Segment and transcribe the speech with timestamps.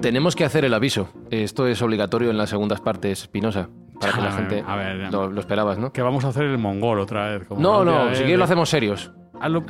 [0.00, 1.08] Tenemos que hacer el aviso.
[1.30, 3.68] Esto es obligatorio en las segundas partes, Pinoza.
[4.00, 4.64] Para que la A ver, gente.
[4.66, 5.92] a ver, lo, lo esperabas, ¿no?
[5.92, 7.48] Que vamos a hacer el mongol otra vez.
[7.48, 9.10] como No, no, si quieres lo hacemos serios.
[9.40, 9.64] Hazlo-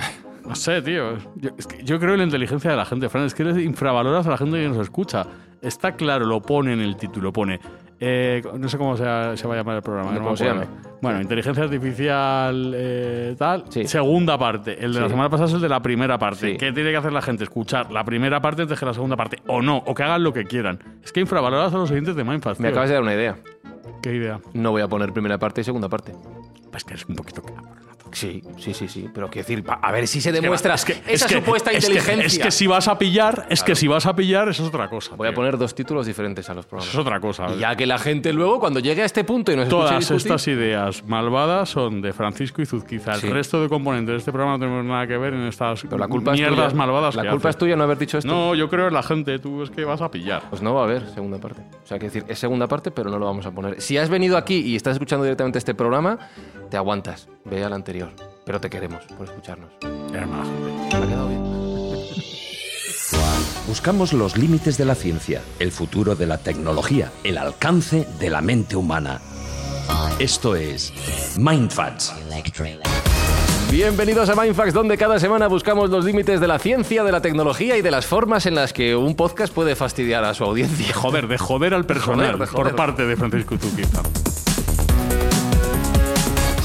[0.47, 1.17] No sé, tío.
[1.37, 3.25] Yo, es que yo creo en la inteligencia de la gente, Fran.
[3.25, 5.27] Es que eres- infravaloras a la gente que nos escucha.
[5.63, 7.59] Está claro, lo pone en el título, pone.
[8.01, 10.11] Eh, no sé cómo se, se va a llamar el programa.
[10.11, 10.71] No, no me ¿cómo se acuerdo.
[11.01, 13.65] Bueno, inteligencia artificial eh, tal.
[13.69, 13.87] Sí.
[13.87, 14.85] Segunda parte.
[14.85, 16.53] El de la semana pasada es el de la primera parte.
[16.53, 16.57] Sí.
[16.57, 17.45] ¿Qué tiene que hacer la gente?
[17.45, 19.39] Escuchar la primera parte antes que la segunda parte.
[19.47, 20.79] O no, o que hagan lo que quieran.
[21.03, 22.61] Es que infravaloras a los oyentes de Mindfast.
[22.61, 22.73] Me tío.
[22.75, 23.37] acabas de dar una idea.
[24.03, 24.41] ¿Qué idea?
[24.55, 26.13] No voy a poner primera parte y segunda parte.
[26.71, 27.43] Pues que eres un poquito.
[28.13, 29.09] Sí, sí, sí, sí.
[29.13, 31.85] Pero quiero decir, a ver si se demuestra Es que- esa es que- supuesta es
[31.87, 32.25] que- inteligencia.
[32.27, 34.89] Es que, si vas a pillar, es que si vas a pillar, eso es otra
[34.89, 35.15] cosa.
[35.17, 36.89] Voy a poner dos títulos diferentes a los programas.
[36.91, 37.47] Eso es otra cosa.
[37.55, 40.17] Y ya que la gente luego, cuando llegue a este punto y nos Todas discutir,
[40.17, 43.15] estas ideas malvadas son de Francisco y Zuzquiza.
[43.15, 43.29] El Sí.
[43.29, 46.09] resto de componentes de este programa no tenemos nada que ver en estas Pero la
[46.09, 46.77] culpa es mierdas tuya.
[46.79, 47.57] malvadas La que culpa hace.
[47.57, 48.29] es tuya no haber dicho esto.
[48.31, 49.39] No, yo creo en la gente.
[49.39, 50.43] Tú es que vas a pillar.
[50.51, 51.61] Pues no va a haber segunda parte.
[51.83, 53.81] O sea, que decir, es segunda parte, pero no lo vamos a poner.
[53.81, 56.19] Si has venido aquí y estás escuchando directamente este programa,
[56.71, 57.29] te aguantas.
[57.45, 57.98] Ve al anterior.
[58.45, 59.71] Pero te queremos por escucharnos.
[60.13, 60.97] Eres mala gente.
[60.99, 61.43] ¿Me ha quedado bien?
[63.67, 68.41] Buscamos los límites de la ciencia, el futuro de la tecnología, el alcance de la
[68.41, 69.21] mente humana.
[70.19, 70.93] Esto es
[71.39, 72.15] Mindfacts.
[73.71, 77.77] Bienvenidos a Mindfax, donde cada semana buscamos los límites de la ciencia, de la tecnología
[77.77, 80.95] y de las formas en las que un podcast puede fastidiar a su audiencia.
[80.95, 82.67] Joder, de joder al personal Joder, de joder.
[82.69, 84.03] por parte de Francisco y Zuzquiza.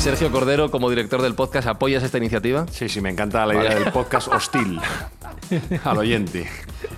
[0.04, 2.66] Sergio Cordero, como director del podcast, ¿apoyas esta iniciativa?
[2.70, 4.78] Sí, sí, me encanta la idea del podcast hostil
[5.86, 6.46] al oyente.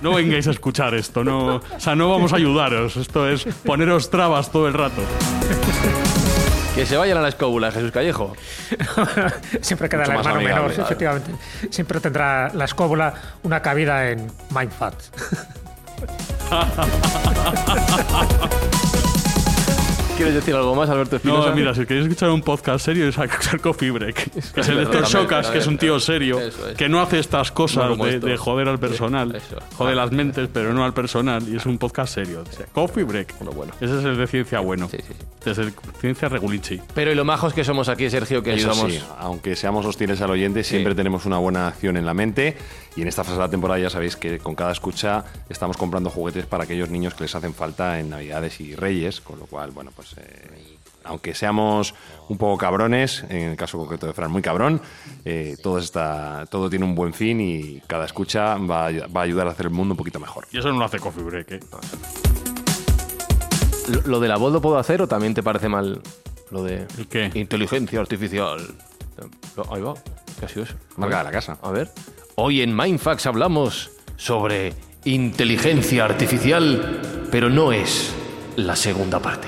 [0.01, 1.23] No vengáis a escuchar esto.
[1.23, 2.97] No, o sea, no vamos a ayudaros.
[2.97, 5.03] Esto es poneros trabas todo el rato.
[6.73, 8.33] Que se vayan a la escóbula, Jesús Callejo.
[9.61, 10.83] Siempre queda el Mucho más hermano menor, amigable.
[10.83, 11.31] efectivamente.
[11.69, 14.95] Siempre tendrá la escóbula una cabida en Mindfat.
[20.15, 21.49] ¿Quieres decir algo más, Alberto Espinosa?
[21.49, 24.31] No, mira, si queréis escuchar un podcast serio es escuchar Coffee Break.
[24.53, 26.55] Que es el Héctor Socas, que es un tío serio, es.
[26.77, 29.35] que no hace estas No cosas como de, de joder al personal.
[29.35, 29.57] Eso.
[29.75, 31.43] Jode las mentes, pero no al personal.
[31.49, 32.43] Y es un podcast serio.
[32.49, 33.35] O sea, Coffee Break.
[33.39, 33.73] Bueno, bueno.
[33.81, 34.87] Ese es el de ciencia bueno.
[34.87, 35.25] Sí, sí, sí.
[35.39, 36.79] Este es el ciencia regulici.
[36.93, 38.93] Pero y lo majos que somos aquí, Sergio, que Eso ayudamos.
[38.93, 42.55] sí, aunque seamos hostiles al oyente, siempre tenemos una buena acción en la mente.
[42.95, 46.09] Y en esta fase de la temporada ya sabéis que con cada escucha estamos comprando
[46.09, 49.19] juguetes para aquellos niños que les hacen falta en Navidades y Reyes.
[49.21, 51.93] Con lo cual, bueno, pues eh, aunque seamos
[52.29, 54.81] un poco cabrones, en el caso concreto de Fran, muy cabrón,
[55.25, 59.23] eh, todo, está, todo tiene un buen fin y cada escucha va a, va a
[59.23, 60.47] ayudar a hacer el mundo un poquito mejor.
[60.51, 61.59] Y eso no lo hace Coffee Break, ¿eh?
[63.89, 66.01] ¿Lo, lo de la voz lo puedo hacer o también te parece mal
[66.49, 67.29] lo de ¿El qué?
[67.35, 68.59] inteligencia artificial?
[69.71, 69.93] Ahí va.
[70.39, 70.75] ¿Qué ha sido eso?
[70.97, 71.57] Marca de la casa.
[71.61, 71.91] A ver.
[72.37, 74.73] Hoy en Mindfax hablamos sobre
[75.05, 76.99] inteligencia artificial,
[77.31, 78.13] pero no es
[78.57, 79.47] la segunda parte.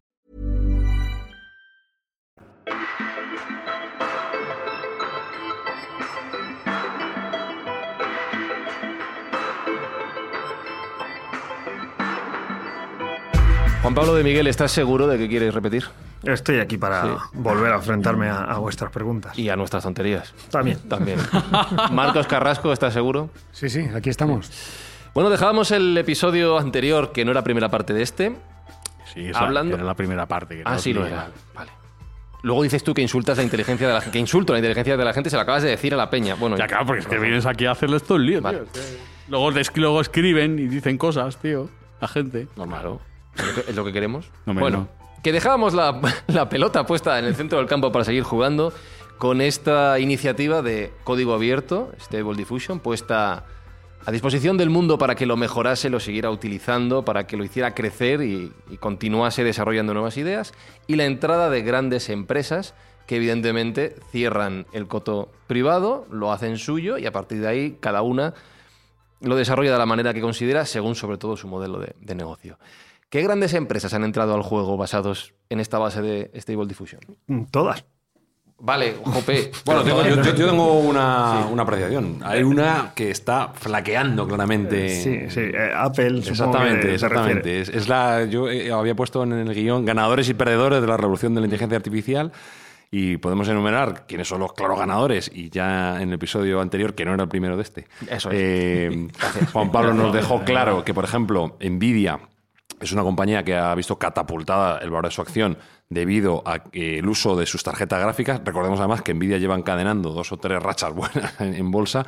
[13.81, 15.85] Juan Pablo de Miguel, ¿estás seguro de que quieres repetir?
[16.23, 19.37] Estoy aquí para volver a enfrentarme a, a vuestras preguntas.
[19.39, 20.33] Y a nuestras tonterías.
[20.51, 20.77] También.
[20.87, 21.17] También.
[21.91, 23.31] Marcos Carrasco, ¿estás seguro?
[23.51, 24.51] Sí, sí, aquí estamos.
[25.15, 28.35] Bueno, dejábamos el episodio anterior, que no era primera parte de este.
[29.11, 30.57] Sí, esa Hablando- era la primera parte.
[30.57, 31.29] Que Ah, no sí lo era.
[31.55, 31.71] Vale.
[32.43, 34.13] Luego dices tú que insultas la inteligencia de la gente.
[34.13, 36.35] Que insulto la inteligencia de la gente, se lo acabas de decir a la peña.
[36.35, 38.59] Bueno, Ya, claro, porque es que vienes aquí a hacerles todo el lío, Vale.
[38.71, 38.81] tío.
[39.29, 41.69] Luego, luego escriben y dicen cosas, tío.
[42.01, 42.47] La gente.
[42.55, 42.83] Normal.
[42.83, 43.01] ¿no?
[43.67, 44.29] Es lo que- queremos.
[44.45, 44.87] No, bueno, no.
[45.23, 48.73] que dejábamos la, la pelota puesta en el centro del campo para seguir jugando
[49.19, 53.45] con esta iniciativa de código abierto, Stable Diffusion, puesta
[54.05, 57.75] a disposición del mundo para que lo mejorase, lo siguiera utilizando, para que lo hiciera
[57.75, 60.53] crecer y, continuase desarrollando nuevas ideas,
[60.87, 62.73] y la entrada de grandes empresas
[63.05, 68.01] que evidentemente cierran el coto privado, lo hacen suyo y a partir de ahí cada
[68.01, 68.33] una
[69.19, 72.57] lo desarrolla de la manera que considera, según sobre todo su modelo de, de negocio.
[73.09, 77.01] ¿Qué grandes empresas han entrado al juego basados en esta base de Stable Diffusion?
[77.51, 77.83] Todas.
[78.63, 79.51] Vale, Jope.
[79.65, 82.19] Bueno, tengo- yo, todas- yo- yo tengo una, una apreciación.
[82.23, 84.89] Hay una que está flaqueando claramente.
[84.89, 85.39] Sí, sí.
[85.41, 87.61] eh, Apple, Exactamente, se exactamente.
[87.61, 90.97] Es, es la, yo eh, había puesto en el guion ganadores y perdedores de la
[90.97, 92.31] revolución de la inteligencia artificial
[92.91, 97.05] y podemos enumerar quiénes son los claros ganadores y ya en el episodio anterior, que
[97.05, 98.37] no era el primero de este, Eso es.
[98.37, 99.07] eh,
[99.53, 102.19] Juan Pablo nos dejó claro que, por ejemplo, Nvidia
[102.81, 105.57] es una compañía que ha visto catapultada el valor de su acción
[105.91, 108.41] debido al uso de sus tarjetas gráficas.
[108.45, 112.05] Recordemos además que Nvidia lleva encadenando dos o tres rachas buenas en, bolsa,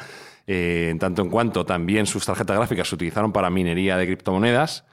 [0.47, 4.85] eh, en tanto en cuanto también sus tarjetas gráficas se utilizaron para minería de criptomonedas.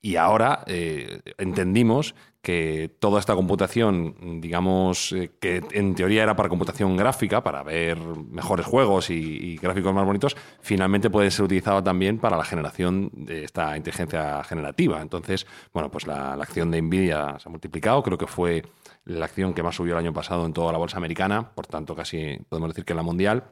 [0.00, 6.48] Y ahora eh, entendimos que toda esta computación, digamos, eh, que en teoría era para
[6.48, 12.18] computación gráfica, para ver mejores juegos y, gráficos más bonitos, finalmente puede ser utilizado también
[12.18, 15.02] para la generación de esta inteligencia generativa.
[15.02, 18.62] Entonces, bueno, pues la, la acción de Nvidia se ha multiplicado, creo que fue
[19.04, 21.94] la acción que más subió el año pasado en toda la bolsa americana, por tanto
[21.94, 23.44] casi podemos decir que en la mundial.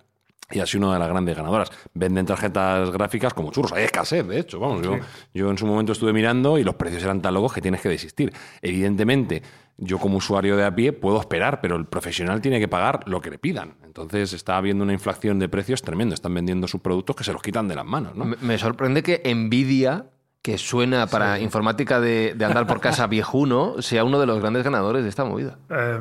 [0.50, 1.70] Y ha sido una de las grandes ganadoras.
[1.92, 3.72] Venden tarjetas gráficas como churros.
[3.72, 4.58] Hay escasez, de hecho.
[4.58, 4.98] Vamos, yo,
[5.34, 7.90] yo en su momento estuve mirando y los precios eran tan locos que tienes que
[7.90, 8.32] desistir.
[8.62, 9.42] Evidentemente,
[9.76, 13.20] yo como usuario de a pie puedo esperar, pero el profesional tiene que pagar lo
[13.20, 13.76] que le pidan.
[13.84, 16.14] Entonces está habiendo una inflación de precios tremendo.
[16.14, 18.14] Están vendiendo sus productos que se los quitan de las manos.
[18.16, 18.24] ¿no?
[18.24, 20.06] Me, me sorprende que Nvidia,
[20.42, 24.62] que suena para informática de, de andar por casa viejuno, sea uno de los grandes
[24.62, 25.58] ganadores de esta movida.
[25.68, 26.00] Eh,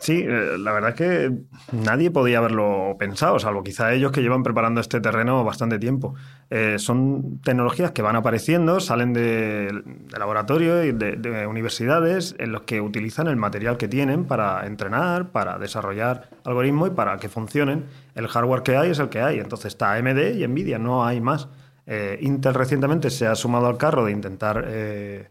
[0.00, 1.32] sí, eh, la verdad es que
[1.72, 6.14] nadie podía haberlo pensado, salvo quizá ellos que llevan preparando este terreno bastante tiempo.
[6.50, 12.52] Eh, son tecnologías que van apareciendo, salen de, de laboratorio y de, de universidades en
[12.52, 17.28] los que utilizan el material que tienen para entrenar, para desarrollar algoritmos y para que
[17.28, 17.84] funcionen.
[18.14, 21.20] El hardware que hay es el que hay, entonces está AMD y Nvidia, no hay
[21.20, 21.48] más.
[21.86, 25.28] Eh, Intel recientemente se ha sumado al carro de intentar eh,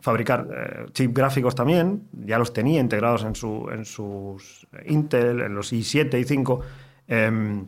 [0.00, 5.54] fabricar eh, chips gráficos también, ya los tenía integrados en, su, en sus Intel, en
[5.54, 6.60] los i7, i5,
[7.08, 7.66] em,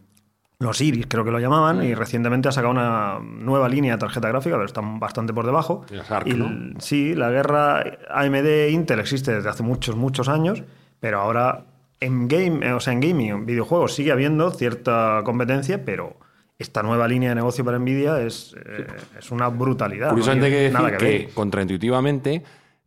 [0.61, 4.29] los Iris creo que lo llamaban, y recientemente ha sacado una nueva línea de tarjeta
[4.29, 5.85] gráfica, pero están bastante por debajo.
[5.91, 6.47] Y las ARC, Y ¿no?
[6.47, 10.63] l- Sí, la guerra AMD-Intel existe desde hace muchos, muchos años,
[11.01, 11.65] pero ahora
[12.01, 16.17] en, game, eh, o sea, en gaming, en videojuegos, sigue habiendo cierta competencia, pero
[16.59, 18.87] esta nueva línea de negocio para Nvidia es, eh,
[19.19, 20.11] es una brutalidad.
[20.11, 21.35] Curiosamente no hay que tiene decir nada que, ver.
[21.35, 22.43] contraintuitivamente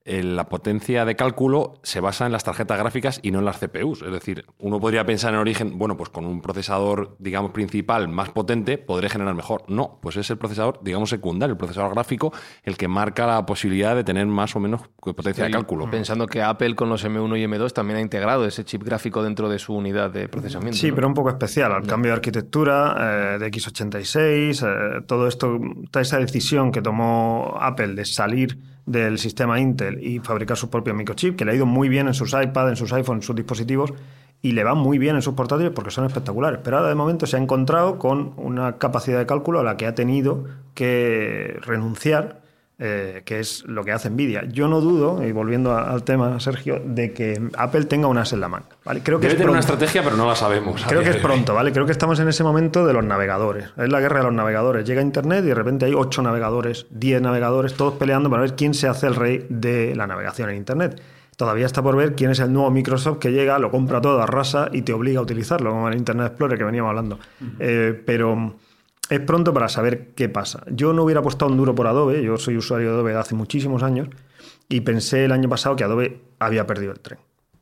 [0.07, 4.03] la potencia de cálculo se basa en las tarjetas gráficas y no en las CPUs.
[4.03, 8.29] Es decir, uno podría pensar en origen, bueno, pues con un procesador, digamos, principal más
[8.29, 9.63] potente podré generar mejor.
[9.67, 12.31] No, pues es el procesador, digamos, secundario, el procesador gráfico,
[12.63, 15.89] el que marca la posibilidad de tener más o menos potencia de cálculo.
[15.89, 19.49] Pensando que Apple con los M1 y M2 también ha integrado ese chip gráfico dentro
[19.49, 20.77] de su unidad de procesamiento.
[20.77, 20.95] Sí, ¿no?
[20.95, 21.73] pero un poco especial.
[21.73, 25.59] Al cambio de arquitectura, eh, de x86, eh, todo esto,
[25.91, 30.95] toda esa decisión que tomó Apple de salir del sistema Intel y fabricar su propio
[30.95, 33.35] microchip, que le ha ido muy bien en sus iPads, en sus iPhones, en sus
[33.35, 33.93] dispositivos,
[34.41, 36.59] y le va muy bien en sus portátiles porque son espectaculares.
[36.63, 39.85] Pero ahora de momento se ha encontrado con una capacidad de cálculo a la que
[39.85, 42.41] ha tenido que renunciar
[42.79, 44.43] eh, que es lo que hace Nvidia.
[44.45, 48.33] Yo no dudo, y volviendo a- al tema, Sergio, de que Apple tenga un as
[48.33, 48.47] en la.
[49.03, 50.83] Creo que Debe es tener una estrategia, pero no la sabemos.
[50.87, 51.71] Creo que es pronto, ¿vale?
[51.71, 53.69] Creo que estamos en ese momento de los navegadores.
[53.77, 54.85] Es la guerra de los navegadores.
[54.85, 58.73] Llega Internet y de repente hay ocho navegadores, diez navegadores, todos peleando para ver quién
[58.73, 61.01] se hace el rey de la navegación en Internet.
[61.35, 64.69] Todavía está por ver quién es el nuevo Microsoft que llega, lo compra todo, arrasa
[64.71, 67.19] y te obliga a utilizarlo, como el Internet Explorer que veníamos hablando.
[67.59, 68.55] Eh, pero
[69.09, 70.63] es pronto para saber qué pasa.
[70.69, 73.35] Yo no hubiera apostado un duro por Adobe, yo soy usuario de Adobe de hace
[73.35, 74.09] muchísimos años
[74.69, 77.19] y pensé el año pasado que Adobe había perdido el tren,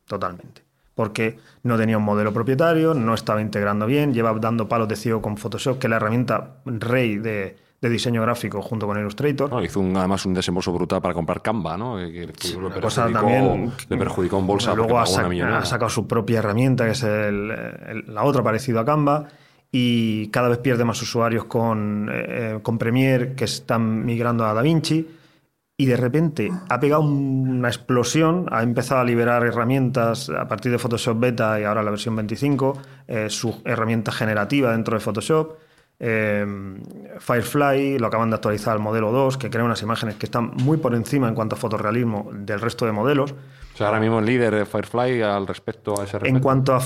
[0.07, 0.63] totalmente.
[0.95, 5.21] Porque no tenía un modelo propietario, no estaba integrando bien, lleva dando palos de ciego
[5.21, 9.49] con Photoshop, que es la herramienta rey de, de diseño gráfico junto con Illustrator.
[9.49, 11.97] No, hizo un- además un desembolso brutal para comprar Canva, ¿no?
[11.97, 13.71] Que, que le, Una cosa perjudicó, también.
[13.89, 14.73] le perjudicó en bolsa.
[14.73, 18.85] Luego ha, sac- sacado su propia herramienta, que es el- el- la otra parecida a
[18.85, 19.27] Canva,
[19.77, 25.05] y cada vez pierde más usuarios con, eh, con Premiere, que están migrando a DaVinci.
[25.77, 30.79] Y de repente ha pegado una explosión, ha empezado a liberar herramientas a partir de
[30.79, 35.57] Photoshop Beta y ahora la versión 25, eh, su herramienta generativa dentro de Photoshop.
[36.07, 36.45] Eh,
[37.19, 40.77] Firefly lo acaban de actualizar al modelo 2, que crea unas imágenes que están muy
[40.77, 43.31] por encima en cuanto a fotorrealismo del resto de modelos.
[43.31, 46.27] O sea, ahora mismo el líder de Firefly al respecto a ese respecto.
[46.27, 46.81] En cuanto a.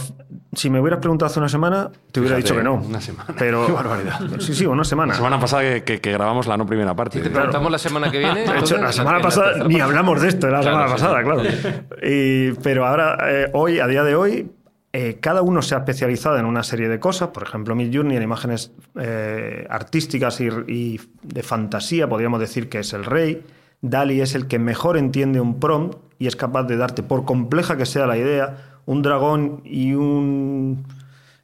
[0.53, 2.75] Si me hubieras preguntado hace una semana, te hubiera Fíjate, dicho que no.
[2.75, 3.33] una semana.
[3.37, 4.19] Pero, Qué barbaridad.
[4.39, 5.11] Sí, sí, una semana.
[5.13, 7.19] La semana pasada que, que- que grabamos la no primera parte.
[7.19, 8.41] Te preguntamos la semana que viene.
[8.47, 11.25] De hecho, la semana pasada ni hablamos de esto, la Claro, semana pasada, sí.
[11.61, 11.89] claro.
[12.01, 14.51] Y- pero ahora, eh, hoy, a día de hoy,
[14.91, 17.29] eh, cada uno se ha especializado en una serie de cosas.
[17.29, 23.05] Por ejemplo, Midjourney en imágenes eh, artísticas y, de fantasía, podríamos decir que es el
[23.05, 23.43] rey.
[23.81, 27.77] Dali es el que mejor entiende un prompt y es capaz de darte, por compleja
[27.77, 30.85] que sea la idea, un dragón y un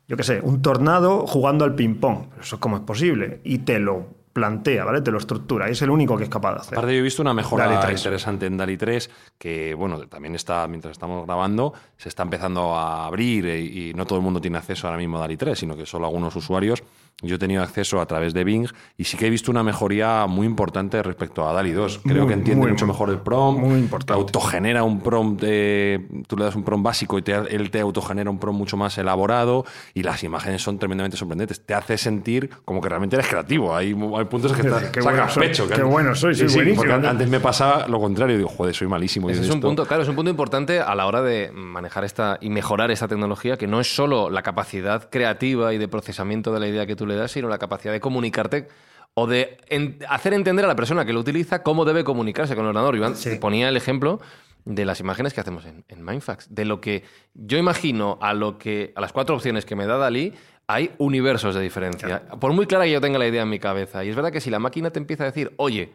[0.08, 2.28] yo qué sé, un tornado jugando al ping-pong.
[2.40, 3.40] Eso cómo es posible.
[3.44, 5.00] Y te lo plantea, ¿vale?
[5.00, 5.70] Te lo estructura.
[5.70, 6.78] Y es el único que es capaz de hacer.
[6.78, 8.00] Aparte, yo he visto una mejora DALI 3.
[8.02, 13.06] interesante en DALI 3, que bueno, también está, mientras estamos grabando, se está empezando a
[13.06, 15.78] abrir eh, y, no todo el mundo tiene acceso ahora mismo a DALI 3, sino
[15.78, 16.84] que solo algunos usuarios.
[17.22, 18.68] Yo he tenido acceso a través de Bing
[18.98, 22.02] y sí que he visto una mejoría muy importante respecto a DALI 2.
[22.04, 23.62] Creo Muy, que entiende muy, mucho mejor el prompt.
[23.62, 24.08] muy importante.
[24.08, 27.80] Te autogenera un prompt, de- tú le das un prompt básico y te- él te
[27.80, 31.66] autogenera un prompt mucho más elaborado y las imágenes son tremendamente sorprendentes.
[31.66, 33.74] Te hace sentir como que realmente eres creativo.
[33.74, 35.68] Hay, hay puntos que te Qué sacas bueno soy, pecho.
[35.70, 36.84] qué bueno soy, soy buenísimo.
[36.86, 39.30] porque antes me pasaba lo contrario, digo, joder, soy malísimo.
[39.30, 39.68] Ese es un esto.
[39.68, 43.08] punto, claro, es un punto importante a la hora de manejar esta y mejorar esta
[43.08, 46.96] tecnología, que no es solo la capacidad creativa y de procesamiento de la idea que
[46.98, 48.68] tú le das, sino la capacidad de comunicarte
[49.14, 52.66] o de en- hacer entender a la persona que lo utiliza cómo debe comunicarse con
[52.66, 52.96] el ordenador.
[52.96, 53.36] Iván Sí.
[53.40, 54.20] ponía el ejemplo
[54.66, 58.58] de las imágenes que hacemos en, en Mindfax, de lo que yo imagino a lo
[58.58, 60.34] que a las cuatro opciones que me da Dalí
[60.68, 62.24] hay universos de diferencia.
[62.40, 64.42] Por muy clara que yo tenga la idea en mi cabeza, y es verdad que
[64.42, 65.92] si la máquina te empieza a decir, oye,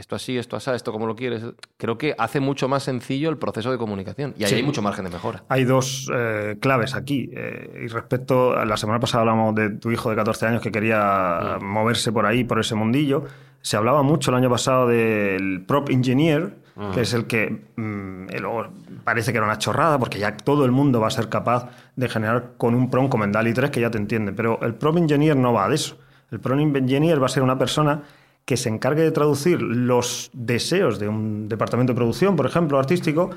[0.00, 1.44] esto así, esto así, esto como lo quieres,
[1.76, 4.56] creo que hace mucho más sencillo el proceso de comunicación y ahí Sí.
[4.56, 5.44] hay mucho margen de mejora.
[5.48, 7.30] Hay dos eh, claves aquí.
[7.32, 10.72] eh, y respecto a la semana pasada hablamos de tu hijo de 14 años que
[10.72, 13.24] quería moverse por ahí, por ese mundillo.
[13.62, 16.54] Se hablaba mucho el año pasado del prop engineer,
[16.94, 18.68] que es el que mm, luego
[19.04, 22.08] parece que era una chorrada porque ya todo el mundo va a ser capaz de
[22.08, 24.32] generar con un prompt como en DALI 3 que ya te entiende.
[24.32, 25.98] Pero el prop engineer no va de eso.
[26.30, 28.02] El prop engineer va a ser una persona
[28.50, 33.30] que se encargue de traducir los deseos de un departamento de producción, por ejemplo, artístico,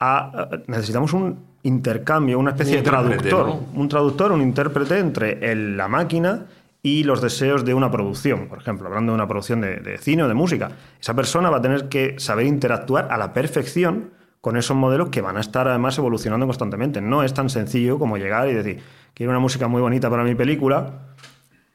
[0.00, 3.60] a, necesitamos un intercambio, una especie Un de traductor, ¿no?
[3.80, 6.46] un traductor, un intérprete entre el- la máquina
[6.82, 10.24] y los deseos de una producción, por ejemplo, hablando de una producción de, de cine
[10.24, 10.72] o de música.
[11.00, 15.20] Esa persona va a tener que saber interactuar a la perfección con esos modelos que
[15.20, 17.00] van a estar además evolucionando constantemente.
[17.00, 18.80] No es tan sencillo como llegar y decir,
[19.14, 21.14] quiero una música muy bonita para mi película,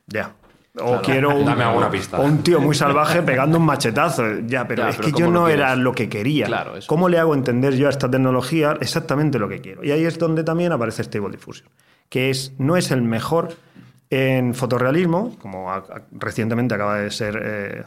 [0.08, 0.34] ya.
[0.80, 2.18] O quiero un, Dame alguna pista.
[2.20, 4.40] o un tío muy salvaje pegando un machetazo.
[4.48, 6.46] Ya, pero es pero que ¿cómo yo no era lo que quería.
[6.46, 6.74] Claro.
[6.88, 9.84] ¿Cómo le hago entender yo a esta tecnología exactamente lo que quiero?
[9.84, 11.68] Y ahí es donde también aparece Stable Diffusion,
[12.08, 13.50] que es, no es el mejor
[14.10, 17.84] en fotorrealismo, como a- a- recientemente acaba de ser eh,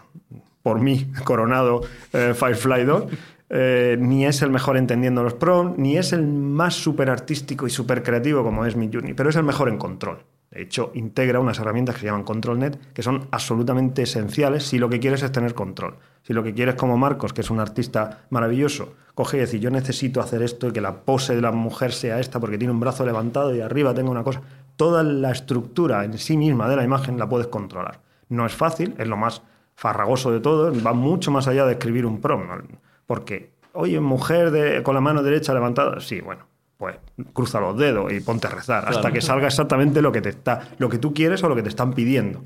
[0.62, 1.80] por mí coronado
[2.12, 3.04] eh, Firefly 2,
[3.50, 7.70] eh, ni es el mejor entendiendo los prompts, ni es el más súper artístico y
[7.70, 10.18] súper creativo como es Midjourney, pero es el mejor en control.
[10.54, 14.88] De hecho, integra unas herramientas que se llaman ControlNet, que son absolutamente esenciales si lo
[14.88, 15.96] que quieres es tener control.
[16.22, 19.70] Si lo que quieres, como Marcos, que es un artista maravilloso, coge y decir, yo
[19.70, 22.78] necesito hacer esto y que la pose de la mujer sea esta porque tiene un
[22.78, 24.42] brazo levantado y arriba tengo una cosa.
[24.76, 28.00] Toda la estructura en sí misma de la imagen la puedes controlar.
[28.28, 29.42] No es fácil, es lo más
[29.74, 32.48] farragoso de todo, va mucho más allá de escribir un prompt.
[32.48, 32.78] ¿no?
[33.06, 36.46] Porque, oye, mujer con la mano derecha levantada, sí, bueno,
[36.84, 36.98] pues
[37.32, 40.68] cruza los dedos y ponte a rezar hasta que salga exactamente lo que te está,
[40.76, 42.44] lo que tú quieres o lo que te están pidiendo.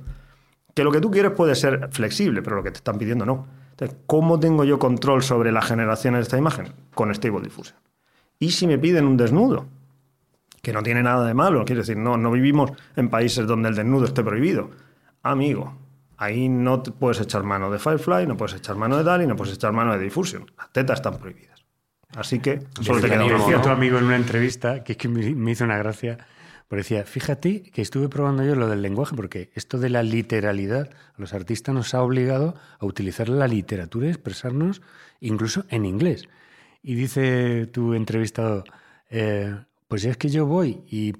[0.75, 3.49] Que lo que tú quieres puede ser flexible, pero lo que te están pidiendo no.
[3.71, 6.73] Entonces, ¿cómo tengo yo control sobre la generación de esta imagen?
[6.95, 7.77] Con Stable Diffusion.
[8.39, 9.67] Y si me piden un desnudo,
[10.63, 13.75] que no tiene nada de malo, quiero decir, no, no vivimos en países donde el
[13.75, 14.71] desnudo esté prohibido.
[15.25, 15.75] Amigo,
[16.17, 19.35] ahí no te puedes echar mano de Firefly, no puedes echar mano de DALI, no
[19.35, 20.47] puedes echar mano de Diffusion.
[20.57, 21.58] Las tetas están prohibidas.
[22.17, 25.51] Así que solo te queda Decía tu amigo en una entrevista que es que me,
[25.51, 26.19] hizo una gracia.
[26.69, 30.91] Porque decía, fíjate que estuve probando yo lo del lenguaje, porque esto de la literalidad
[31.17, 34.83] a los artistas nos ha obligado a utilizar la literatura y expresarnos
[35.21, 36.29] incluso en inglés.
[36.83, 38.65] Y dice tu entrevistado,
[39.11, 39.55] eh,
[39.89, 41.15] pues es que yo voy y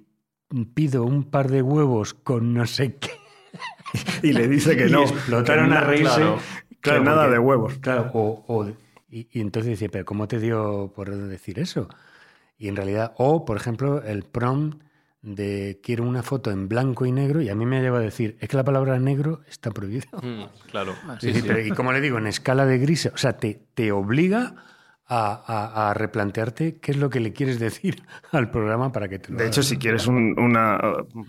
[0.75, 3.11] pido un par de huevos con no sé qué.
[4.23, 5.03] Y le dice que Y no.
[5.05, 6.21] explotaron que a reírse.
[6.81, 7.75] Claro, nada porque- de huevos.
[7.79, 8.71] Claro, o, o-
[9.09, 11.89] y, y entonces dice, pero ¿cómo te dio por decir eso?
[12.59, 14.83] Y en realidad, o por ejemplo, el prompt
[15.23, 18.37] de quiero una foto en blanco y negro, y a mí me lleva a decir,
[18.41, 20.07] es que la palabra negro está prohibida.
[20.23, 20.95] Mm, claro.
[21.21, 23.93] Sí, sí, pero, y como le digo, en escala de grises, o sea, te, te
[23.93, 24.55] obliga
[25.07, 29.19] a, a- a replantearte qué es lo que le quieres decir al programa para que
[29.19, 29.49] te lo De haga.
[29.51, 30.79] hecho, si quieres un- una,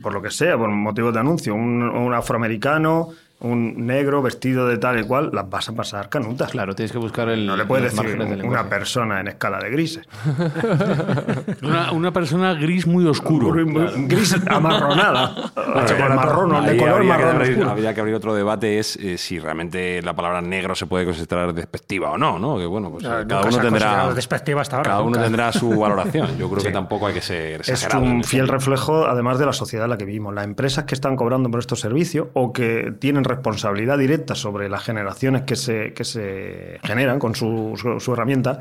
[0.01, 3.09] por lo que sea, por motivos de anuncio, un, un afroamericano,
[3.41, 6.51] un negro vestido de tal y cual, las vas a pasar canutas.
[6.51, 7.45] Claro, tienes que buscar el.
[7.45, 10.07] No le puedes decir del una persona en escala de grises.
[11.63, 13.49] Una, una persona gris muy oscuro.
[13.49, 15.35] Muy- muy- Gris amarronada.
[15.55, 16.15] chocolatado.
[16.15, 17.69] marrón, de color habría, que marrón abrir, oscuro.
[17.71, 21.53] habría que abrir otro debate es eh, si realmente la palabra negro se puede considerar
[21.53, 22.57] despectiva o no, ¿no?
[22.57, 25.23] Que bueno, pues Ah, eh, cada uno tendrá despectiva hasta ahora, cada uno nunca.
[25.23, 26.37] tendrá su valoración.
[26.37, 29.85] Yo creo que tampoco hay que ser Es un fiel reflejo, además, de la sociedad
[29.85, 30.33] en la que vivimos.
[30.33, 34.83] Las empresas que están cobrando por estos servicios o que tienen responsabilidad directa sobre las
[34.83, 38.59] generaciones que se, que se generan con su, su- su herramienta,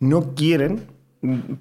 [0.00, 0.86] no quieren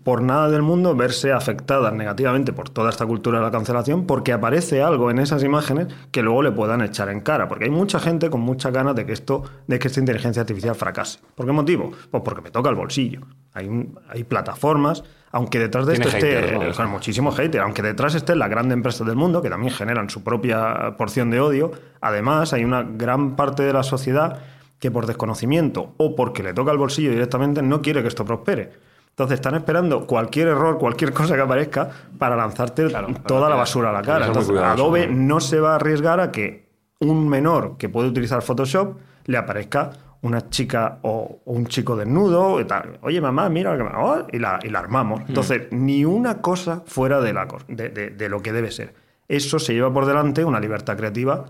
[0.03, 4.31] por nada del mundo verse afectadas negativamente por toda esta cultura de la cancelación porque
[4.31, 7.47] aparece algo en esas imágenes que luego le puedan echar en cara.
[7.47, 10.75] Porque hay mucha gente con muchas ganas de que esto, de que esta inteligencia artificial
[10.75, 11.19] fracase.
[11.33, 11.91] ¿Por qué motivo?
[12.11, 13.21] Pues porque me toca el bolsillo.
[13.53, 13.67] Hay,
[14.09, 16.63] hay plataformas, aunque detrás de esto esté haters, ¿no?
[16.63, 20.09] eh, con muchísimos haters, aunque detrás estén las grandes empresas del mundo, que también generan
[20.11, 24.39] su propia porción de odio, además hay una gran parte de la sociedad
[24.79, 28.73] que por desconocimiento o porque le toca el bolsillo directamente no quiere que esto prospere.
[29.17, 32.87] Entonces están esperando cualquier error, cualquier cosa que aparezca para lanzarte
[33.25, 34.27] toda la basura a la cara.
[34.27, 35.15] Entonces cuidadoso, Adobe ¿no?
[35.35, 36.67] no se va a arriesgar a que
[36.99, 38.95] un menor que puede utilizar Photoshop
[39.25, 39.89] le aparezca
[40.21, 42.99] una chica o, un chico desnudo y tal.
[43.01, 45.21] Oye, mamá, mira, lo que me- oh, y, la, y la armamos.
[45.27, 48.93] Entonces, ni una cosa fuera de, la, cos- de, de- de lo que debe ser.
[49.27, 51.43] Eso se lleva por delante una libertad creativa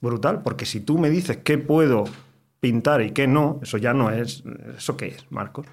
[0.00, 2.04] brutal, porque si tú me dices qué puedo
[2.60, 4.42] pintar y qué no, eso ya no es...
[4.78, 5.66] ¿Eso qué es, Marcos?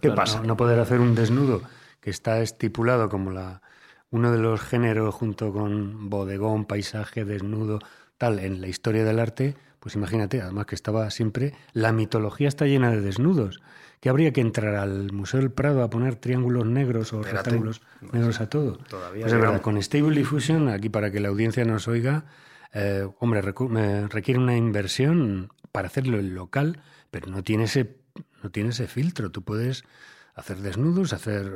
[0.00, 0.40] ¿Qué pasa?
[0.40, 1.62] No, no poder hacer un desnudo
[2.00, 3.60] que está estipulado como la
[4.10, 7.78] uno de los géneros junto con bodegón, paisaje, desnudo,
[8.16, 12.64] tal, en la historia del arte, pues imagínate, además que estaba siempre, la mitología está
[12.66, 13.60] llena de desnudos.
[14.00, 17.50] Que habría que entrar al Museo del Prado a poner triángulos negros o Espérate.
[17.50, 17.82] rectángulos
[18.12, 18.76] negros a todo.
[18.88, 19.60] Todavía Pues es verdad, llegamos.
[19.60, 22.24] con Stable Diffusion, aquí para que la audiencia nos oiga,
[22.72, 27.96] eh, hombre, requiere una inversión para hacerlo en local, pero no tiene ese,
[28.42, 29.30] no tiene ese filtro.
[29.30, 29.84] Tú puedes
[30.34, 31.52] hacer desnudos, hacer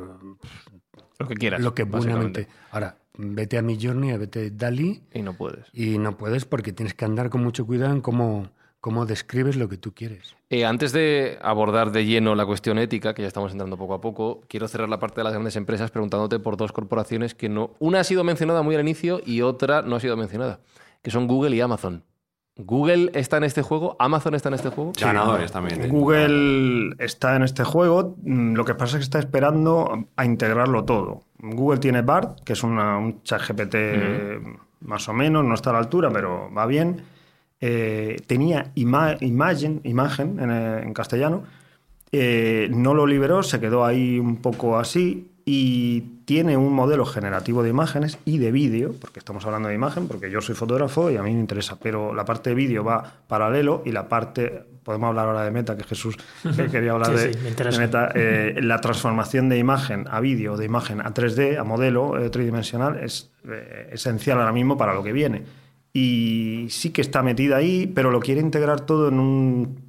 [1.19, 1.61] Lo que quieras.
[1.61, 2.47] lo que buenamente.
[2.71, 5.67] Ahora, vete a Midjourney, vete a Dali Y no puedes.
[5.73, 8.49] y no puedes porque tienes que andar con mucho cuidado en cómo,
[8.81, 10.35] cómo describes lo que tú quieres.
[10.49, 14.01] Eh, antes de abordar de lleno la cuestión ética, que ya estamos entrando poco a
[14.01, 17.71] poco, quiero cerrar la parte de las grandes empresas preguntándote por dos corporaciones que no.
[17.79, 20.59] Una ha sido mencionada muy al inicio y otra no ha sido mencionada,
[21.01, 22.03] que son Google y Amazon.
[22.55, 23.95] ¿Google está en este juego?
[23.99, 24.93] ¿Amazon está en este juego?
[24.99, 25.81] Ganadores también.
[25.81, 25.87] ¿eh?
[25.87, 30.83] Google está en este juego, mm, lo que pasa es que está esperando a integrarlo
[30.85, 31.23] todo.
[31.39, 34.39] Google tiene BART, que es una- un chat GPT
[34.81, 37.01] más o menos, no está a la altura, pero va bien.
[37.59, 41.43] Eh, tenía ima- imagen, imagen en, eh, en castellano,
[42.11, 47.63] eh, no lo liberó, se quedó ahí un poco así y tiene un modelo generativo
[47.63, 51.17] de imágenes y de vídeo, porque estamos hablando de imagen, porque yo soy fotógrafo y
[51.17, 55.09] a mí me interesa, pero la parte de vídeo va paralelo y la parte, podemos
[55.09, 56.17] hablar ahora de Meta, que Jesús
[56.55, 60.21] que quería hablar Sí, de, sí, me de Meta, eh, la transformación de imagen a
[60.21, 64.93] vídeo, de imagen a 3D, a modelo eh, tridimensional, es eh, esencial ahora mismo para
[64.93, 65.43] lo que viene.
[65.91, 69.82] Y sí que está metida ahí, pero lo quiere integrar todo en un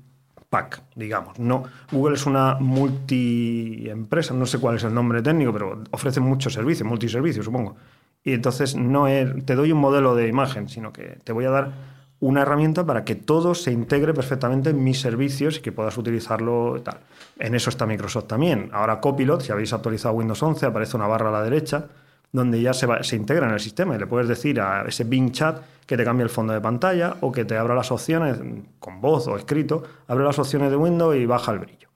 [0.55, 1.37] pack, digamos.
[1.40, 6.53] No, Google es una multiempresa, no sé cuál es el nombre técnico, pero ofrece muchos
[6.53, 7.75] servicios, multiservicios, supongo.
[8.23, 9.07] Y entonces no
[9.45, 11.73] te doy un modelo de imagen, sino que te voy a dar
[12.21, 16.81] una herramienta para que todo se integre perfectamente en mis servicios y que puedas utilizarlo
[16.85, 17.01] tal.
[17.40, 18.71] En eso está Microsoft también.
[18.73, 21.88] Ahora Copilot, si habéis actualizado Windows 11, aparece una barra a la derecha
[22.35, 25.05] donde ya se, va- se integra en el sistema y le puedes decir a ese
[25.05, 28.38] Bing Chat que te cambie el fondo de pantalla o que te abra las opciones
[28.81, 31.88] con voz o escrito, abre las opciones de Windows y baja el brillo.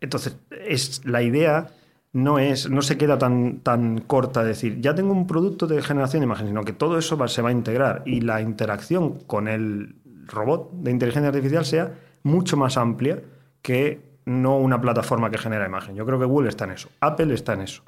[0.00, 1.68] Entonces, es, la idea
[2.12, 5.80] no, es, no se queda tan, tan corta de decir, ya tengo un producto de
[5.80, 9.48] generación de imagen, sino que todo eso se va a integrar y la interacción con
[9.48, 9.94] el
[10.26, 11.92] robot de inteligencia artificial sea
[12.22, 13.20] mucho más amplia
[13.62, 15.94] que no una plataforma que genera imagen.
[15.94, 17.82] Yo creo que Google está en eso, Apple está en eso.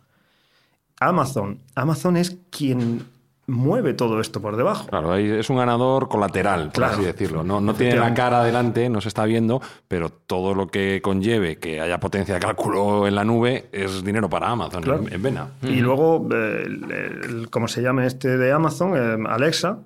[1.00, 3.04] Amazon, Amazon es quien
[3.46, 4.87] mueve todo esto por debajo.
[4.87, 6.94] Claro, ahí es un ganador colateral, por Claro.
[6.94, 7.44] así decirlo.
[7.44, 11.57] No, no tiene la cara adelante, no se está viendo, pero todo lo que conlleve
[11.59, 15.02] que haya potencia de cálculo en la nube es dinero para Amazon Claro.
[15.07, 15.48] en, en vena.
[15.61, 19.78] Y luego, eh, el, el- como se llame este de Amazon, eh, Alexa,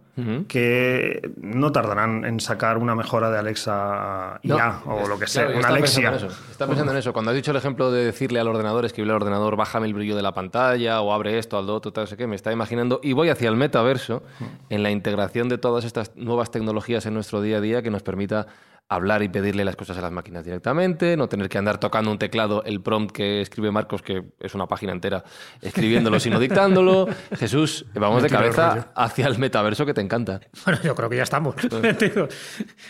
[0.49, 5.27] que no tardarán en sacar una mejora de Alexa IA No, o es- lo que
[5.27, 6.11] sea, una Alexia.
[6.11, 7.13] pensando en eso, Estaba pensando en eso.
[7.13, 10.17] Cuando has dicho el ejemplo de decirle al ordenador, escribirle al ordenador, bájame el brillo
[10.17, 13.01] de la pantalla o abre esto, al lo otro, tal, sé qué, me está imaginando.
[13.03, 14.23] Y voy hacia el metaverso
[14.71, 18.03] en la integración de todas estas nuevas tecnologías en nuestro día a día que nos
[18.03, 18.47] permita
[18.89, 22.19] hablar y pedirle las cosas a las máquinas directamente, no tener que andar tocando un
[22.19, 25.25] teclado, el prompt que escribe Marcos, que es una página entera,
[25.61, 27.09] escribiéndolo sino dictándolo.
[27.37, 30.41] Jesús, vamos de cabeza hacia el metaverso que te encanta.
[30.65, 31.55] Bueno, yo creo que ya estamos.
[32.01, 32.29] Digo,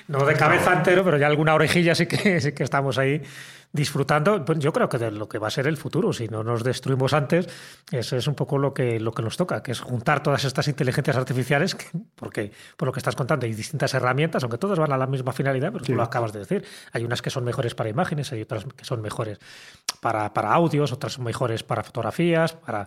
[0.09, 3.23] no de cabeza entero, pero ya alguna orejilla sí que, sí que estamos ahí
[3.73, 4.45] disfrutando.
[4.45, 6.65] Pues yo creo que de lo que va a ser el futuro, si no nos
[6.65, 7.49] destruimos antes,
[7.91, 10.69] eso es un poco lo que, lo que nos toca, que es juntar todas estas
[10.69, 14.93] inteligencias artificiales, que- porque por lo que estás contando hay distintas herramientas, aunque todas van
[14.93, 16.65] a la misma finalidad, pero tú lo acabas de decir.
[16.93, 19.39] Hay unas que son mejores para imágenes, hay otras que son mejores
[20.01, 22.87] para, para audios, otras son mejores para fotografías, para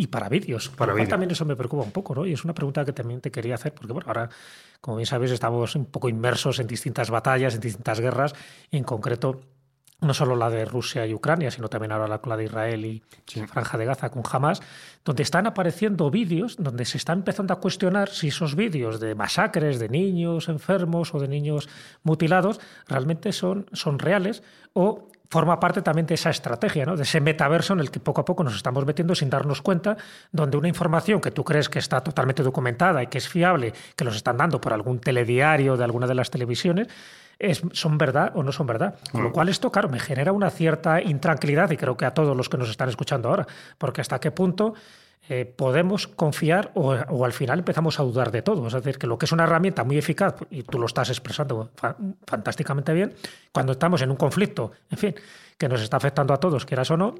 [0.00, 0.68] y para vídeos.
[0.68, 1.08] Para vídeo.
[1.08, 2.24] también eso me preocupa un poco, ¿no?
[2.24, 4.28] Y es una pregunta que también te quería hacer, porque bueno, ahora,
[4.80, 8.32] como bien sabéis, estamos un poco inmersos en distintas batallas, en distintas guerras,
[8.70, 9.40] y en concreto
[10.00, 13.02] no solo la de Rusia y Ucrania, sino también ahora la, de Israel y
[13.46, 14.60] Franja de Gaza con Hamas,
[15.04, 19.78] donde están apareciendo vídeos donde se está empezando a cuestionar si esos vídeos de masacres
[19.78, 21.68] de niños enfermos o de niños
[22.04, 26.96] mutilados realmente son, son reales o forma parte también de esa estrategia, ¿no?
[26.96, 29.96] de ese metaverso en el que poco a poco nos estamos metiendo sin darnos cuenta,
[30.32, 34.04] donde una información que tú crees que está totalmente documentada y que es fiable, que
[34.04, 36.88] los están dando por algún telediario de alguna de las televisiones,
[37.38, 38.96] es, son verdad o no son verdad.
[39.12, 42.36] Con lo cual esto, claro, me genera una cierta intranquilidad y creo que a todos
[42.36, 43.46] los que nos están escuchando ahora,
[43.78, 44.74] porque hasta qué punto
[45.30, 48.66] eh, podemos confiar o, o al final empezamos a dudar de todo.
[48.66, 51.70] Es decir, que lo que es una herramienta muy eficaz, y tú lo estás expresando
[51.76, 51.96] fa-
[52.26, 53.14] fantásticamente bien,
[53.52, 55.14] cuando estamos en un conflicto, en fin,
[55.58, 57.14] que nos está afectando a todos, quieras o no,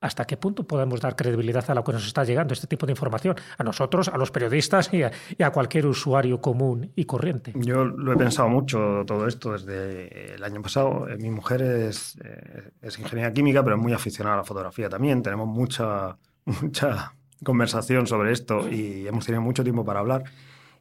[0.00, 2.92] ¿hasta qué punto podemos dar credibilidad a lo que nos está llegando, este tipo de
[2.92, 3.34] información?
[3.56, 7.52] A nosotros, a los periodistas y a, y a cualquier usuario común y corriente.
[7.56, 11.08] Yo lo he pensado mucho todo esto desde el año pasado.
[11.08, 14.88] Eh, Mi mujer es, eh, es ingeniera química, pero es muy aficionada a la fotografía
[14.88, 15.22] también.
[15.22, 20.24] Tenemos mucha, mucha conversación sobre esto y hemos tenido mucho tiempo para hablar.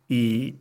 [0.07, 0.57] Y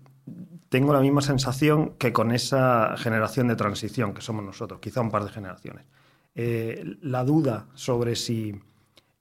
[0.68, 5.10] tengo la misma sensación que con esa generación de transición que somos nosotros, quizá un
[5.10, 5.84] par de generaciones.
[6.38, 8.60] Eh, la duda sobre si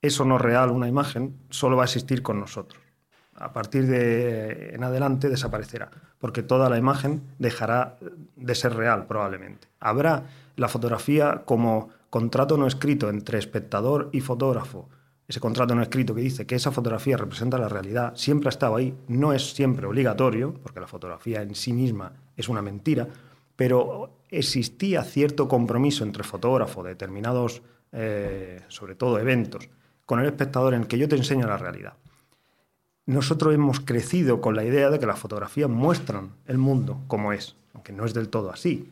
[0.02, 2.82] es o no real una imagen solo va a existir con nosotros.
[3.36, 7.98] A partir de en adelante desaparecerá, porque toda la imagen dejará
[8.36, 9.68] de ser real probablemente.
[9.80, 10.26] Habrá
[10.58, 14.90] la fotografía como contrato no escrito entre espectador y fotógrafo.
[15.28, 18.76] Ese contrato no escrito que dice que esa fotografía representa la realidad, siempre ha estado
[18.76, 23.08] ahí, no es siempre obligatorio, porque la fotografía en sí misma es una mentira,
[23.56, 29.70] pero existía cierto compromiso entre fotógrafo de determinados, eh, sobre todo eventos,
[30.06, 31.94] con el espectador en el que yo te enseño la realidad.
[33.06, 37.56] Nosotros hemos crecido con la idea de que las fotografías muestran el mundo como es,
[37.74, 38.92] aunque no es del todo así.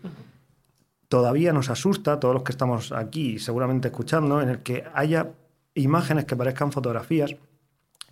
[1.08, 5.32] Todavía nos asusta, todos los que estamos aquí seguramente escuchando, en el que haya
[5.74, 7.36] imágenes que parezcan fotografías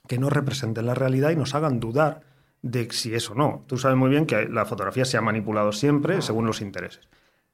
[0.07, 2.21] que no representen la realidad y nos hagan dudar
[2.61, 3.63] de si es o no.
[3.67, 7.07] Tú sabes muy bien que la fotografía se ha manipulado siempre según los intereses.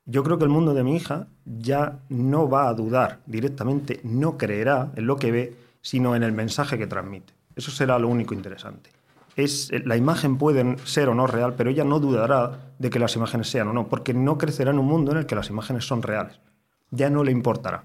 [0.09, 4.37] Yo creo que el mundo de mi hija ya no va a dudar directamente, no
[4.37, 7.33] creerá en lo que ve, sino en el mensaje que transmite.
[7.57, 8.89] Eso será lo único interesante.
[9.35, 12.99] Es, eh, la imagen puede ser o no real, pero ella no dudará de que
[12.99, 15.49] las imágenes sean o no, porque no crecerá en un mundo en el que las
[15.49, 16.39] imágenes son reales.
[16.89, 17.83] Ya no le importará,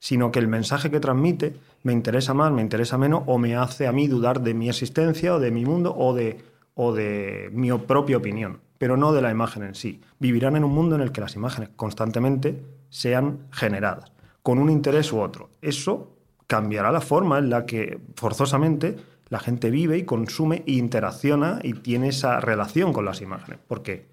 [0.00, 1.54] sino que el mensaje que transmite
[1.84, 5.36] me interesa más, me interesa menos, o me hace a mí dudar de mi existencia,
[5.36, 6.40] o de mi mundo, o de,
[6.74, 10.00] o de mi propia opinión, pero no de la imagen en sí.
[10.20, 14.10] Vivirán en un mundo en el que las imágenes constantemente sean generadas,
[14.42, 15.50] con un interés u otro.
[15.60, 16.16] Eso
[16.46, 18.96] cambiará la forma en la que forzosamente
[19.28, 24.06] la gente vive y consume e interacciona y tiene esa relación con las imágenes, porque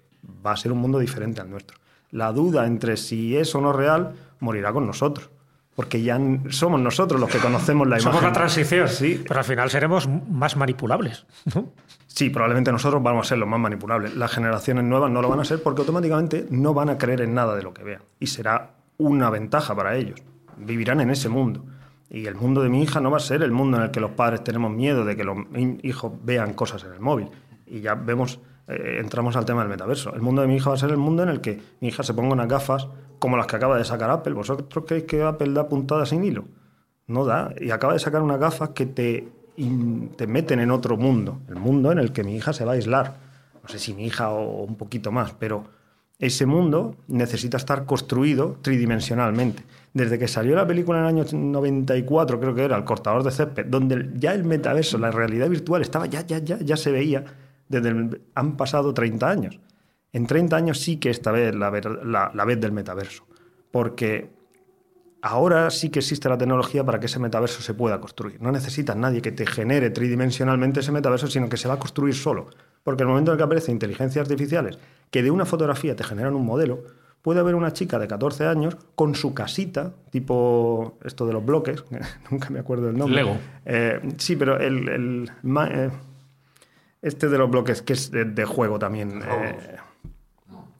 [0.44, 1.78] va a ser un mundo diferente al nuestro.
[2.10, 5.30] La duda entre si es o no real morirá con nosotros,
[5.78, 8.28] porque ya somos nosotros los que conocemos la Somos imagen.
[8.30, 11.24] la transición, Sí, pero al final seremos más manipulables.
[11.54, 11.68] ¿no?
[12.08, 14.16] Sí, probablemente nosotros vamos a ser los más manipulables.
[14.16, 17.32] Las generaciones nuevas no lo van a ser porque automáticamente no van a creer en
[17.32, 18.02] nada de lo que vean.
[18.18, 20.20] Y será una ventaja para ellos.
[20.56, 21.64] Vivirán en ese mundo.
[22.10, 24.00] Y el mundo de mi hija no va a ser el mundo en el que
[24.00, 27.28] los padres tenemos miedo de que los hi- hijos vean cosas en el móvil.
[27.68, 30.12] Y ya vemos, eh, entramos al tema del metaverso.
[30.12, 32.02] El mundo de mi hija va a ser el mundo en el que mi hija
[32.02, 32.88] se ponga unas gafas
[33.18, 34.34] como las que acaba de sacar Apple.
[34.34, 36.44] ¿Vosotros creéis que Apple da puntadas sin hilo?
[37.06, 37.52] No da.
[37.60, 39.28] Y acaba de sacar unas gafas que te,
[40.16, 41.40] te meten en otro mundo.
[41.48, 43.16] El mundo en el que mi hija se va a aislar.
[43.62, 45.64] No sé si mi hija o un poquito más, pero
[46.18, 49.62] ese mundo necesita estar construido tridimensionalmente.
[49.94, 53.30] Desde que salió la película en el año 94, creo que era, El cortador de
[53.30, 57.24] césped, donde ya el metaverso, la realidad virtual estaba, ya, ya, ya, ya se veía.
[57.68, 59.60] Desde el- han pasado 30 años.
[60.12, 61.70] En 30 años sí que esta vez la,
[62.04, 63.26] la, la vez del metaverso.
[63.70, 64.30] Porque
[65.20, 68.40] ahora sí que existe la tecnología para que ese metaverso se pueda construir.
[68.40, 72.14] No necesitas nadie que te genere tridimensionalmente ese metaverso, sino que se va a construir
[72.14, 72.48] solo.
[72.82, 74.78] Porque el momento en el que aparecen inteligencias artificiales
[75.10, 76.84] que de una fotografía te generan un modelo,
[77.22, 81.84] puede haber una chica de 14 años con su casita, tipo esto de los bloques,
[82.30, 83.16] nunca me acuerdo del nombre.
[83.16, 83.36] Lego.
[83.66, 85.30] Eh, sí, pero el, el
[85.70, 85.90] eh,
[87.02, 89.22] este de los bloques que es de, de juego también.
[89.22, 89.76] eh,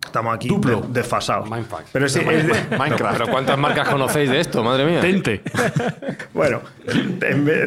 [0.09, 0.81] estamos aquí Duplo.
[0.83, 1.49] de- desfasados.
[1.93, 3.19] Pero es de- Minecraft.
[3.19, 4.63] Pero ¿cuántas marcas conocéis de esto?
[4.63, 5.01] Madre mía.
[5.01, 5.43] Tente.
[6.35, 6.61] Bueno,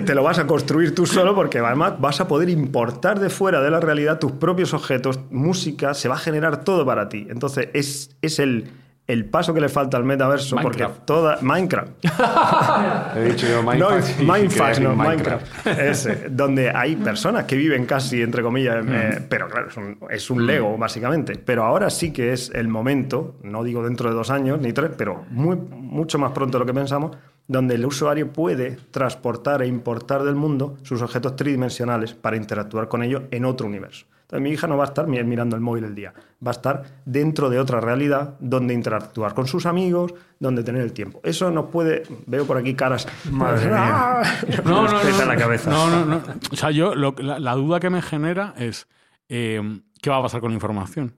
[0.06, 3.62] te lo vas a construir tú solo porque además vas a poder importar de fuera
[3.62, 7.28] de la realidad tus propios objetos, música, se va a generar todo para ti.
[7.30, 8.70] Entonces es, es el,
[9.08, 10.94] el paso que le falta al metaverso Minecraft.
[10.94, 11.92] porque toda Minecraft.
[13.18, 14.16] He dicho yo No, Mindfax.
[14.18, 15.68] quería decir no, Minecraft.
[15.68, 20.30] Ese, donde hay personas que viven casi, entre comillas, eh, pero claro, es un, es
[20.30, 21.36] un Lego, básicamente.
[21.44, 24.92] Pero ahora sí que es el momento, no digo dentro de dos años ni tres,
[24.98, 29.68] pero muy, mucho más pronto de lo que pensamos, donde el usuario puede transportar e
[29.68, 34.06] importar del mundo sus objetos tridimensionales para interactuar con ellos en otro universo.
[34.32, 36.14] Entonces, mi hija no va a estar mi- mirando el móvil el día,
[36.46, 40.94] va a estar dentro de otra realidad donde interactuar con sus amigos, donde tener el
[40.94, 41.20] tiempo.
[41.26, 43.08] Eso nos puede, veo por aquí caras.
[43.30, 44.22] Madre mía.
[44.64, 45.26] No, no, Peta no.
[45.26, 45.70] la cabeza.
[45.70, 46.22] No, no, no.
[46.50, 48.88] O sea, yo, lo- la, la duda que me genera es:
[49.28, 49.62] eh,
[50.02, 51.14] ¿qué va a pasar con la información?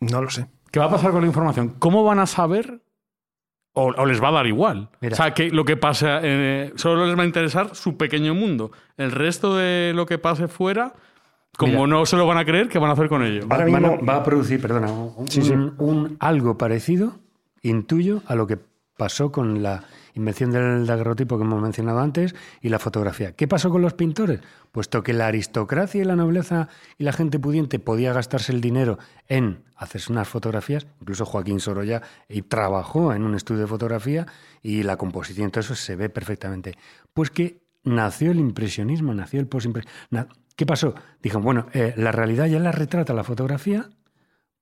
[0.00, 0.46] No lo sé.
[0.70, 1.70] ¿Qué va a pasar con la información?
[1.78, 2.82] ¿Cómo van a saber?
[3.72, 4.90] O, o les va a dar igual.
[5.00, 5.14] Mira.
[5.14, 6.06] O sea, que lo que pase.
[6.22, 8.72] eh, solo les va a interesar su pequeño mundo.
[8.98, 10.94] El resto de lo que pase fuera,
[11.56, 11.86] como Mira.
[11.86, 13.46] no se lo van a creer, ¿qué van a hacer con ello?
[13.48, 15.52] Ahora a- va a producir, perdona, un, Sí, sí.
[15.52, 17.18] un- un algo parecido,
[17.62, 18.58] intuyo, a lo que
[18.96, 23.32] pasó con la invención del daguerrotipo que hemos mencionado antes y la fotografía.
[23.32, 24.40] ¿Qué pasó con los pintores?
[24.72, 28.98] Puesto que la aristocracia y la nobleza y la gente pudiente podía gastarse el dinero
[29.28, 34.26] en hacerse unas fotografías, incluso Joaquín Sorolla y trabajó en un estudio de fotografía
[34.62, 36.78] y la composición, todo eso se ve perfectamente.
[37.12, 40.26] Pues que nació el impresionismo, nació el postimpresionismo.
[40.56, 40.94] ¿Qué pasó?
[41.22, 43.90] Dijeron, bueno, eh, la realidad ya la retrata la fotografía,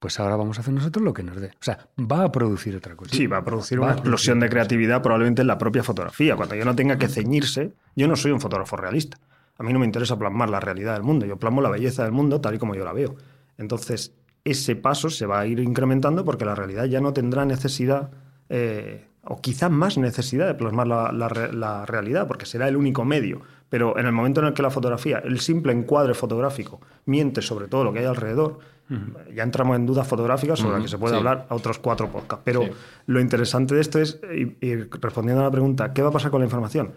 [0.00, 1.46] pues ahora vamos a hacer nosotros lo que nos dé.
[1.46, 3.14] O sea, va a producir otra cosa.
[3.14, 6.36] Sí, va a producir Va una a explosión de creatividad probablemente en la propia fotografía.
[6.36, 9.18] Cuando yo no tenga que ceñirse, yo no soy un fotógrafo realista.
[9.56, 12.12] A mí no me interesa plasmar la realidad del mundo, yo plasmo la belleza del
[12.12, 13.14] mundo tal y como yo la veo.
[13.56, 18.10] Entonces, ese paso se va a ir incrementando porque la realidad ya no tendrá necesidad,
[18.48, 22.76] eh, o quizás más necesidad de plasmar la, la re- la realidad, porque será el
[22.76, 23.40] único medio.
[23.70, 27.66] Pero en el momento en el que la fotografía, el simple encuadre fotográfico, miente sobre
[27.66, 28.58] todo lo que hay alrededor,
[29.34, 31.18] ya entramos en dudas fotográficas sobre las que se puede sí.
[31.18, 32.42] hablar a otros cuatro podcasts.
[32.44, 32.68] Pero
[33.06, 36.30] lo interesante de esto es, y, y respondiendo a la pregunta, ¿qué va a pasar
[36.30, 36.92] con la información?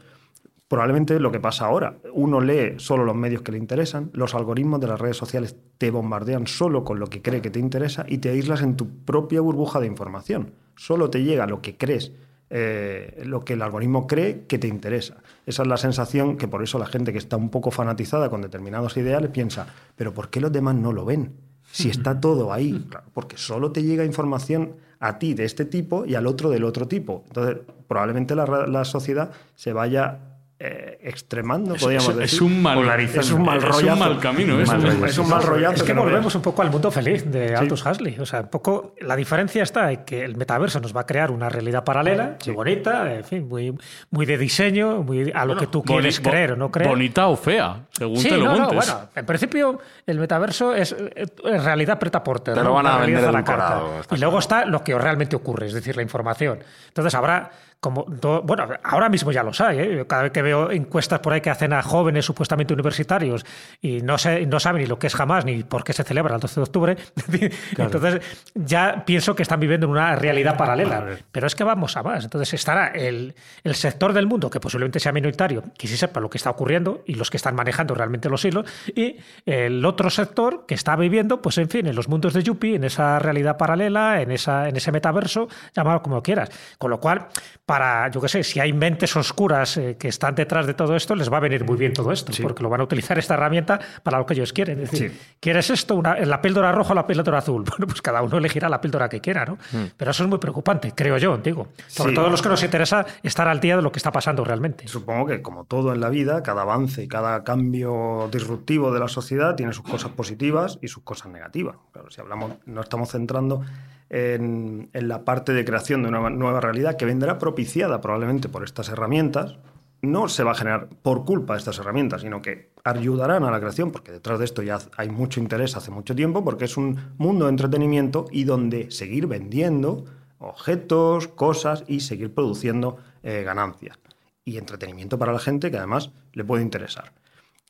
[0.67, 1.97] Probablemente lo que pasa ahora.
[2.13, 5.91] Uno lee solo los medios que le interesan, los algoritmos de las redes sociales te
[5.91, 9.39] bombardean solo con lo que cree que te interesa y te aíslas en tu propia
[9.39, 10.51] burbuja de información.
[10.75, 12.11] Solo te llega lo que crees,
[12.49, 15.17] eh, lo que el algoritmo cree que te interesa.
[15.45, 18.41] Esa es la sensación que por eso la gente que está un poco fanatizada con
[18.41, 21.31] determinados ideales piensa, pero ¿por qué los demás no lo ven?
[21.71, 26.05] Si está todo ahí, Claro, porque solo te llega información a ti de este tipo
[26.05, 27.23] y al otro del otro tipo.
[27.27, 30.19] Entonces, probablemente la sociedad se vaya
[30.59, 32.35] eh, extremando, podríamos es, decir.
[32.37, 32.79] es un mal.
[32.79, 34.59] Es un mal es un mal camino.
[34.59, 35.05] Es mal un- rollazo.
[35.05, 38.17] Es un mal rollazo Es que volvemos un poco al mundo feliz de Aldous Huxley.
[38.19, 41.29] O sea, un poco la diferencia está en que el metaverso nos va a crear
[41.29, 43.77] una realidad paralela, muy bonita, en fin, muy,
[44.09, 46.89] muy de diseño, muy a lo que tú quieres Boni- creer o no creer.
[46.89, 48.75] Bonita o fea, según Sí, te lo no, no, montes.
[48.91, 52.55] bueno, en principio el metaverso es, es realidad preta porter.
[52.55, 53.83] Te lo van a vender la carta.
[54.11, 56.59] Y luego está lo que realmente ocurre, es decir, la información.
[56.87, 58.05] Entonces habrá como
[58.43, 59.79] bueno, ahora mismo ya los hay.
[59.79, 60.05] ¿eh?
[60.07, 63.45] Cada vez que veo encuestas por ahí que hacen a jóvenes supuestamente universitarios
[63.81, 66.35] y no, sé, no saben ni lo que es jamás ni por qué se celebra
[66.35, 66.97] el 12 de octubre,
[67.77, 68.21] entonces
[68.55, 71.05] ya pienso que están viviendo en una realidad paralela.
[71.31, 72.23] Pero es que vamos a más.
[72.23, 76.29] Entonces estará el, el sector del mundo, que posiblemente sea minoritario, que sí sepa lo
[76.29, 80.65] que está ocurriendo y los que están manejando realmente los hilos, y el otro sector
[80.67, 84.21] que está viviendo, pues en fin, en los mundos de Yuppie, en esa realidad paralela,
[84.21, 86.49] en, esa, en ese metaverso, llámalo como quieras.
[86.77, 87.27] Con lo cual,
[87.67, 91.15] para, yo qué sé, si hay mentes oscuras eh, que están detrás de todo esto,
[91.15, 93.77] les va a venir muy bien todo esto, porque lo van a utilizar esta herramienta
[94.03, 94.79] para lo que ellos quieren.
[94.79, 95.95] Es decir, ¿quieres esto?
[95.95, 97.65] Una, la píldora roja o la píldora azul?
[97.77, 99.57] Bueno, pues cada uno elegirá la píldora que quiera, ¿no?
[99.97, 101.67] Pero eso es muy preocupante, creo yo, digo.
[101.87, 102.15] Sobre Sí.
[102.15, 104.87] todo los que nos interesa estar al día de lo que está pasando realmente.
[104.87, 109.09] Supongo que, como todo en la vida, cada avance y cada cambio disruptivo de la
[109.09, 111.75] sociedad tiene sus cosas positivas y sus cosas negativas.
[111.91, 113.61] Claro, si hablamos, no estamos centrando
[114.09, 118.89] en, la parte de creación de una nueva realidad que vendrá propiciada probablemente por estas
[118.89, 119.57] herramientas.
[120.01, 123.59] No se va a generar por culpa de estas herramientas, sino que ayudarán a la
[123.59, 127.13] creación, porque detrás de esto ya hay mucho interés hace mucho tiempo, porque es un
[127.17, 130.05] mundo de entretenimiento y donde seguir vendiendo
[130.39, 133.97] objetos, cosas y seguir produciendo eh, ganancias
[134.45, 137.11] y entretenimiento para la gente que además le puede interesar.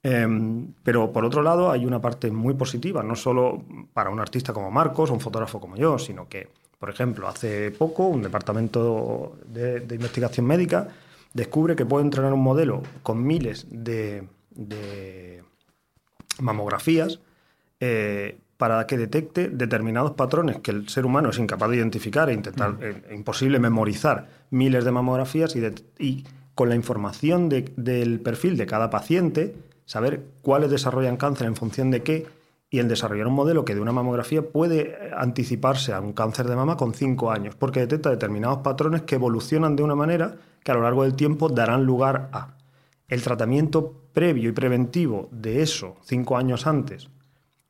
[0.04, 4.54] Em, pero por otro lado hay una parte muy positiva, no solo para un artista
[4.54, 6.48] como Marcos o un fotógrafo como yo, sino que,
[6.80, 10.88] por ejemplo, hace poco un departamento de, de investigación médica
[11.34, 15.44] descubre que puede entrenar un modelo con miles de, de
[16.40, 17.20] mamografías
[17.80, 22.34] eh, para que detecte determinados patrones que el ser humano es incapaz de identificar e
[22.34, 22.78] intentar, Mm.
[22.82, 26.24] eh, imposible memorizar miles de mamografías y, de- y
[26.56, 29.56] con la información de- del perfil de cada paciente,
[29.88, 32.28] saber cuáles desarrollan cáncer en función de qué
[32.70, 36.48] y el desarrollar un modelo que de una mamografía puede eh, anticiparse a un cáncer
[36.48, 40.72] de mama con cinco años, porque detecta determinados patrones que evolucionan de una manera que
[40.72, 42.58] a lo largo del tiempo darán lugar a.
[43.08, 47.10] El tratamiento previo y preventivo de eso cinco años antes,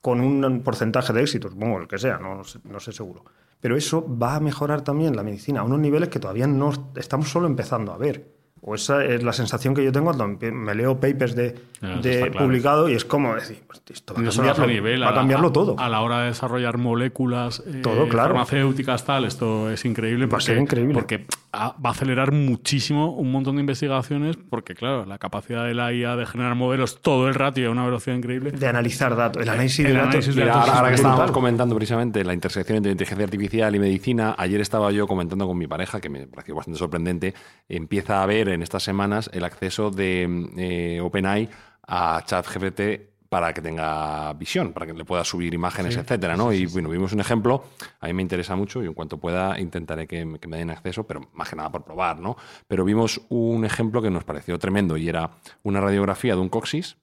[0.02, 3.24] con un porcentaje de éxito, supongo el que sea, no, no sé seguro.
[3.60, 7.30] Pero eso va a mejorar también la medicina a unos niveles que todavía no estamos
[7.30, 8.37] solo empezando a ver.
[8.62, 11.56] O esa es la sensación que yo tengo cuando me leo papers de,
[12.02, 12.46] de claro.
[12.46, 15.52] publicado y es como decir, "Hostia, esto va a cambiarlo, nivel, va a la- cambiarlo
[15.52, 15.76] todo.
[15.80, 18.08] A la hora de desarrollar moléculas eh, claro.
[18.10, 20.26] farmacéuticas, tal, esto es increíble.
[20.26, 20.94] Va a Porque, ser increíble.
[20.94, 25.94] Porque va a acelerar muchísimo un montón de investigaciones, porque, claro, la capacidad de la
[25.94, 28.52] IA de generar modelos todo el rato y a una velocidad increíble.
[28.52, 30.08] De analizar datos, el análisis El de datos.
[30.10, 33.24] análisis de Mira, datos ahora, ahora que es estábamos comentando precisamente la intersección entre inteligencia
[33.26, 37.34] artificial y medicina, ayer estaba yo comentando con mi pareja, que me pareció bastante sorprendente,
[37.70, 41.50] empieza a en estas semanas el acceso de eh, OpenAI
[41.88, 42.82] a ChatGPT
[43.30, 46.54] para que tenga visión, para que le pueda subir imágenes, etcétera, ¿no?
[46.54, 47.66] y bueno, vimos un ejemplo,
[48.00, 50.70] a mí me interesa mucho y en cuanto pueda intentaré que, me- que me den
[50.70, 52.38] acceso, pero más que nada por probar, ¿no?
[52.70, 55.30] Pero vimos un ejemplo que nos pareció tremendo y era
[55.64, 56.96] una radiografía de un coxis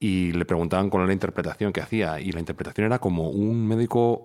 [0.00, 3.64] y le preguntaban cuál era la interpretación que hacía y la interpretación era como un
[3.68, 4.22] médico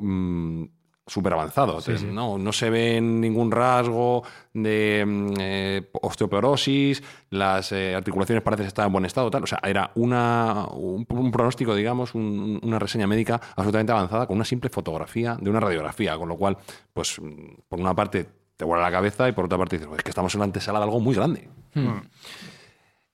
[1.10, 1.82] súper avanzado.
[2.14, 8.86] No, no se ve ningún rasgo de mm, eh, osteoporosis, las eh, articulaciones parecen estar
[8.86, 9.44] en buen estado, tal.
[9.44, 14.36] O sea, era una, un, un pronóstico, digamos, un- una reseña médica absolutamente avanzada con
[14.38, 16.58] una simple fotografía de una radiografía, con lo cual,
[16.94, 20.00] pues, mm, por una parte te vuela la cabeza y por otra parte dices, "Pues
[20.00, 21.50] es que estamos en la antesala de algo muy grande.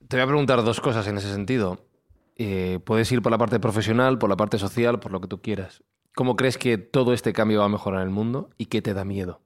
[0.08, 1.80] Te voy a preguntar dos cosas en ese sentido.
[2.36, 5.42] Eh, puedes ir por la parte profesional, por la parte social, por lo que tú
[5.42, 5.84] quieras.
[6.16, 9.04] ¿Cómo crees que todo este cambio va a mejorar el mundo y qué te da
[9.04, 9.42] miedo?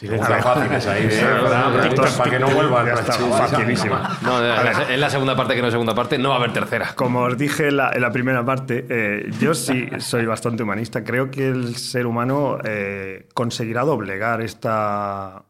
[0.00, 2.88] Preguntas fáciles ahí de, para que no vuelvan.
[2.88, 3.98] Está, facilísimo.
[4.22, 6.94] No, en la, segunda parte que no es segunda parte, no va a haber tercera.
[6.94, 11.04] Como os dije en la, en la primera parte, eh, yo sí soy bastante humanista.
[11.04, 15.44] Creo que el ser humano eh, conseguirá doblegar esta,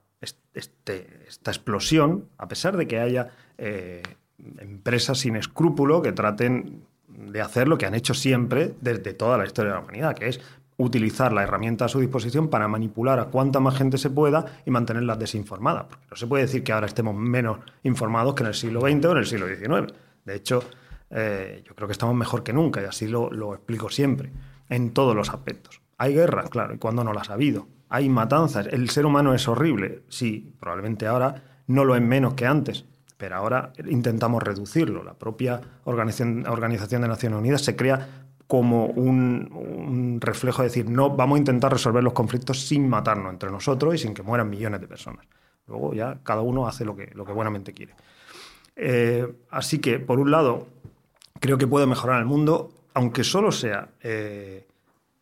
[0.53, 4.03] este- esta explosión, a pesar de que haya eh,
[4.59, 6.83] empresas sin escrúpulo que traten
[7.27, 10.29] de hacer lo que han hecho siempre desde toda la historia de la humanidad, que
[10.29, 10.41] es
[10.77, 14.71] utilizar la herramienta a su disposición para manipular a cuanta más gente se pueda y
[14.71, 15.85] mantenerlas desinformadas.
[15.85, 19.05] Porque no se puede decir que ahora estemos menos informados que en el siglo XX
[19.05, 19.93] o en el siglo XIX.
[20.25, 20.63] De hecho,
[21.11, 24.31] eh, yo creo que estamos mejor que nunca y así lo, lo explico siempre,
[24.71, 25.83] en todos los aspectos.
[25.99, 27.69] Hay guerras, claro, y cuando no las ha habido.
[27.91, 28.67] Hay matanzas.
[28.67, 30.03] El ser humano es horrible.
[30.09, 32.87] Sí, probablemente ahora no lo es menos que antes,
[33.21, 35.05] pero ahora intentamos reducirlo.
[35.05, 41.11] La propia Organización, de Naciones Unidas se crea como un, un reflejo de decir, no,
[41.11, 44.81] vamos a intentar resolver los conflictos sin matarnos entre nosotros y sin que mueran millones
[44.81, 45.27] de personas.
[45.67, 47.95] Luego ya cada uno hace lo que, lo que buenamente quiere.
[48.75, 50.67] Eh, así que, por un lado,
[51.39, 54.67] creo que puede mejorar el mundo, aunque solo sea eh,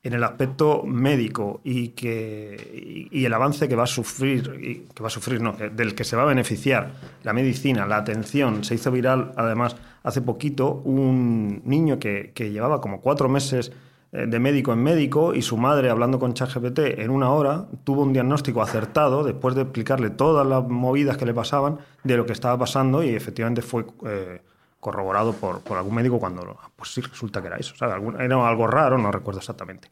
[0.02, 5.02] en el aspecto médico y, que, y, el avance que va a sufrir, y que
[5.02, 6.92] va a sufrir, no, eh, del que se va a beneficiar
[7.24, 8.64] la medicina, la atención.
[8.64, 13.72] Se hizo viral, además, hace poquito, un niño que, que llevaba como cuatro meses
[14.10, 18.02] eh, de médico en médico y su madre, hablando con ChatGPT en una hora, tuvo
[18.02, 22.32] un diagnóstico acertado después de explicarle todas las movidas que le pasaban de lo que
[22.32, 24.40] estaba pasando y efectivamente fue eh,
[24.80, 27.74] corroborado por, por algún médico cuando, pues sí, resulta que era eso.
[27.76, 27.92] ¿sabe?
[27.94, 29.88] Algún- era algo raro, no recuerdo exactamente.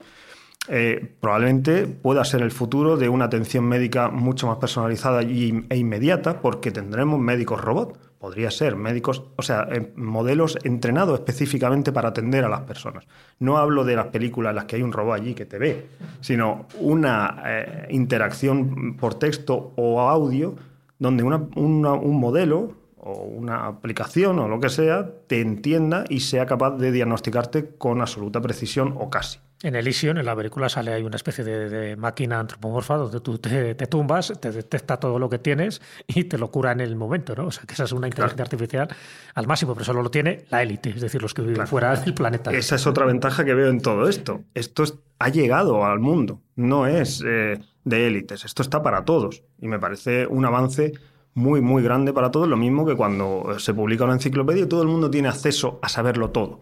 [0.69, 6.41] Eh, probablemente pueda ser el futuro de una atención médica mucho más personalizada e inmediata
[6.41, 7.99] porque tendremos médicos robot.
[8.19, 13.05] Podría ser médicos, o sea, eh, modelos entrenados específicamente para atender a las personas.
[13.39, 15.87] No hablo de las películas en las que hay un robot allí que te ve,
[16.21, 20.57] sino una eh, interacción por texto o audio
[20.99, 22.73] donde una- una- un modelo
[23.07, 28.01] o una aplicación o lo que sea te entienda y sea capaz de diagnosticarte con
[28.01, 29.39] absoluta precisión o casi.
[29.63, 33.39] En Elysium, en la película, sale ahí una especie de, de máquina antropomorfa donde tú
[33.39, 36.95] te, te tumbas, te detecta todo lo que tienes y te lo cura en el
[36.95, 37.47] momento, ¿no?
[37.47, 38.89] O sea, que esa es una inteligencia artificial
[39.35, 42.13] al máximo, pero solo lo tiene la élite, es decir, los que viven fuera del
[42.13, 42.51] planeta.
[42.53, 44.43] Esa es otra ventaja que veo en todo esto.
[44.53, 49.43] Esto es- ha llegado al mundo, no es eh, de élites, esto está para todos
[49.59, 50.93] y me parece un avance
[51.37, 54.89] muy, muy grande para todos, lo mismo que cuando se publica una enciclopedia todo el
[54.89, 56.61] mundo tiene acceso a saberlo todo,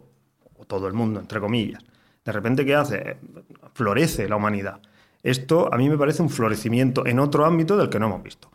[0.57, 1.83] o todo el mundo, entre comillas.
[2.25, 3.17] De repente, ¿qué hace?
[3.73, 4.81] Florece la humanidad.
[5.23, 8.51] Esto a mí me parece un florecimiento en otro ámbito del que no hemos visto.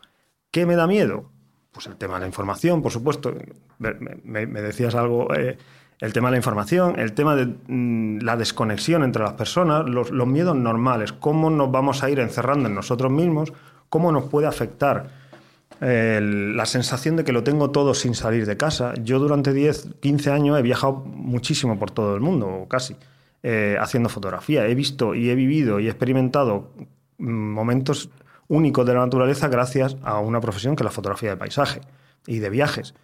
[0.50, 1.30] ¿Qué me da miedo?
[1.72, 3.32] Pues el tema de la información, por supuesto.
[3.78, 5.56] Me, decías algo, eh,
[6.00, 10.12] el tema de la información, el tema de mm, la desconexión entre las personas, los,
[10.26, 13.54] miedos normales, cómo nos vamos a ir encerrando en nosotros mismos,
[13.88, 15.19] cómo nos puede afectar
[15.80, 18.92] la sensación de que lo tengo todo sin salir de casa.
[19.02, 22.96] Yo durante 10, 15 años he viajado muchísimo por todo el mundo, casi,
[23.42, 24.66] eh, haciendo fotografía.
[24.66, 26.70] He visto y he vivido y experimentado
[27.18, 28.10] mm, momentos
[28.48, 31.80] único de la naturaleza gracias a una profesión que es la fotografía de paisaje
[32.26, 32.94] y de viajes.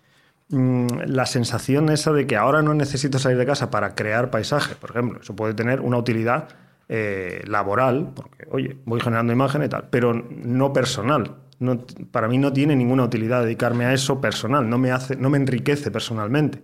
[0.49, 4.75] Mm, la sensación esa de que ahora no necesito salir de casa para crear paisaje,
[4.75, 6.49] por ejemplo, eso puede tener una utilidad
[6.89, 11.37] eh, laboral, porque, oye, voy generando imágenes y tal, pero no personal.
[11.59, 11.79] No,
[12.11, 15.39] para mí no tiene ninguna utilidad dedicarme a eso personal, no me, hace, no me
[15.39, 16.63] enriquece personalmente.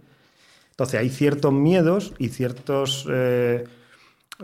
[0.71, 3.07] Entonces hay ciertos miedos y ciertos...
[3.11, 3.65] Eh,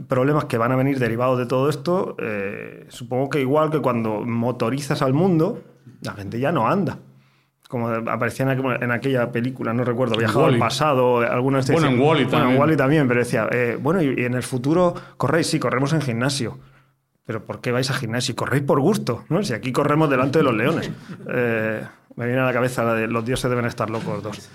[0.06, 4.20] problemas que van a venir derivados de todo esto, eh, supongo que igual que cuando
[4.24, 5.62] motorizas al mundo,
[6.02, 6.98] la gente ya no anda.
[7.68, 12.52] Como aparecía en, aquella película, no recuerdo, viajado al pasado, algunas Bueno, en Wally también.
[12.52, 16.00] en Wally también, pero decía, eh, bueno, y, en el futuro corréis, sí, corremos en
[16.00, 16.58] gimnasio.
[17.28, 18.34] Pero ¿por qué vais a gimnasio?
[18.34, 19.42] Corréis por gusto, ¿no?
[19.42, 20.90] Si aquí corremos delante de los leones.
[21.28, 21.82] Eh,
[22.16, 24.50] me viene a la cabeza la de los dioses deben estar locos dos.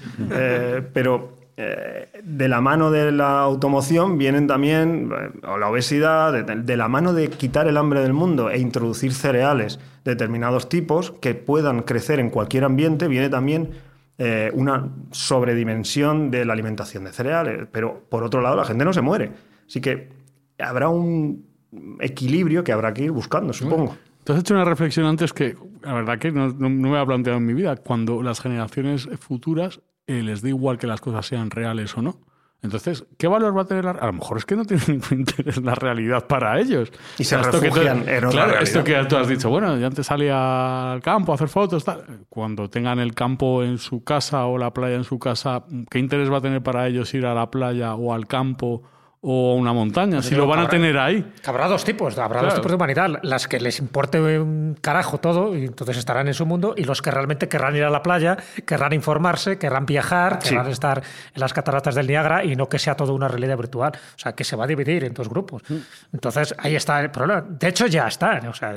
[0.92, 6.88] pero eh, de la mano de la automoción vienen también, eh, la obesidad, de, la
[6.88, 11.84] mano de quitar el hambre del mundo e introducir cereales de determinados tipos que puedan
[11.84, 13.70] crecer en cualquier ambiente, viene también
[14.18, 17.68] eh, una sobredimensión de la alimentación de cereales.
[17.72, 19.32] Pero por otro lado, la gente no se muere.
[19.68, 20.10] Así que
[20.58, 21.53] habrá un
[22.00, 23.98] equilibrio que habrá que ir buscando, supongo.
[24.24, 27.40] Tú has hecho una reflexión antes que, la verdad que no, no, me ha planteado
[27.40, 27.76] en mi vida.
[27.76, 32.20] Cuando las generaciones futuras eh, les da igual que las cosas sean reales o no.
[32.62, 35.20] Entonces, ¿qué valor va a tener la A lo mejor es que no tiene ningún
[35.20, 36.90] interés la realidad para ellos.
[37.18, 40.94] Y se refugian en otra Claro, esto que tú has dicho, bueno, yo antes salía
[40.94, 42.26] al campo a hacer fotos, tal.
[42.30, 46.32] Cuando tengan el campo en su casa o la playa en su casa, ¿qué interés
[46.32, 48.84] va a tener para ellos ir a la playa o al campo
[49.26, 51.26] o una montaña, si lo van a tener ahí.
[51.46, 53.20] Habrá dos tipos, habrá dos tipos de humanidad.
[53.24, 57.02] Las que les importe un carajo todo y entonces estarán en su mundo y los
[57.02, 61.02] que realmente querrán ir a la playa, querrán informarse, querrán viajar, querrán estar
[61.34, 63.94] en las cataratas del Niágara y no que sea todo una realidad virtual.
[63.96, 65.64] O sea, que se va a dividir en dos grupos.
[65.70, 65.78] Mm.
[66.12, 67.46] Entonces ahí está el problema.
[67.48, 68.42] De hecho ya está.
[68.50, 68.76] O sea,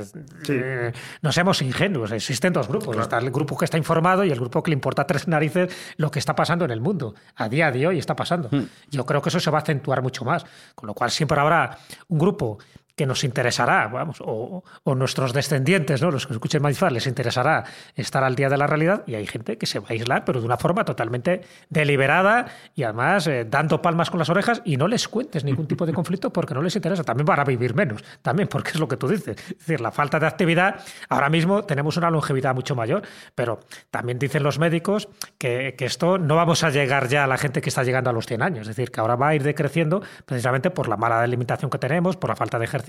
[0.48, 0.92] eh,
[1.22, 2.12] no seamos ingenuos.
[2.12, 2.96] Existen dos grupos.
[2.98, 6.08] Está el grupo que está informado y el grupo que le importa tres narices lo
[6.12, 7.16] que está pasando en el mundo.
[7.34, 8.48] A día de hoy está pasando.
[8.52, 8.62] Mm.
[8.92, 10.35] Yo creo que eso se va a acentuar mucho más.
[10.74, 11.78] Con lo cual siempre habrá
[12.08, 12.58] un grupo
[12.96, 16.10] que nos interesará, vamos, o, nuestros descendientes, ¿no?
[16.10, 19.58] los que escuchen Mindfar, les interesará estar al día de la realidad y hay gente
[19.58, 23.82] que se va a aislar, pero de una forma totalmente deliberada y además eh, dando
[23.82, 26.74] palmas con las orejas y no les cuentes ningún tipo de conflicto porque no les
[26.74, 27.04] interesa.
[27.04, 29.36] También van a vivir menos, también porque es lo que tú dices.
[29.36, 30.76] Es decir, la falta de actividad,
[31.10, 33.02] ahora mismo tenemos una longevidad mucho mayor,
[33.34, 37.36] pero también dicen los médicos que, que esto no vamos a llegar ya a la
[37.36, 39.42] gente que está llegando a los 100 años, es decir, que ahora va a ir
[39.42, 42.85] decreciendo precisamente por la mala alimentación que tenemos, por la falta de ejercicio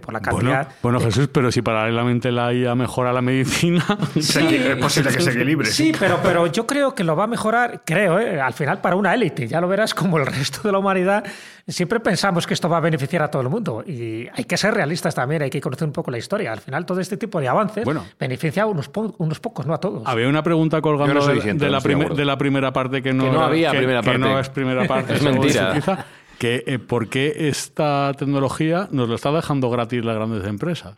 [0.00, 0.68] por la cantidad.
[0.82, 3.84] Bueno, Jesús, pero si paralelamente la IA mejora la medicina.
[4.14, 5.68] es posible que se equilibre.
[5.68, 8.40] Sí, pero, pero yo creo que lo va a mejorar, creo, ¿eh?
[8.40, 9.48] al final para una élite.
[9.48, 11.24] Ya lo verás como el resto de la humanidad.
[11.66, 13.82] Siempre pensamos que esto va a beneficiar a todo el mundo.
[13.84, 16.52] Y hay que ser realistas también, hay que conocer un poco la historia.
[16.52, 17.86] Al final, todo este tipo de avances
[18.18, 20.02] beneficia a unos, unos pocos, no a todos.
[20.06, 21.34] Había una pregunta colgando de,
[21.68, 24.18] la de, la primera parte que no, había primera parte.
[24.18, 25.14] no es primera parte.
[25.14, 26.06] es mentira
[26.38, 30.96] que eh, por qué esta tecnología nos lo está dejando gratis las grandes empresas.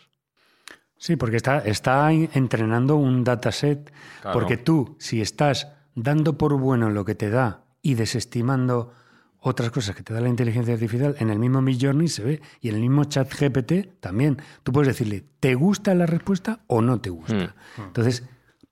[0.97, 3.93] Sí, porque está, está entrenando un dataset,
[4.32, 8.93] porque tú, si estás dando por bueno lo que te da y desestimando
[9.41, 12.68] otras cosas que te da la inteligencia artificial, en el mismo Midjourney se ve, y
[12.68, 14.43] en el mismo chat GPT también.
[14.64, 17.55] Tú puedes decirle, ¿te gusta la respuesta o no te gusta?
[17.76, 17.82] Hmm.
[17.82, 18.24] Entonces,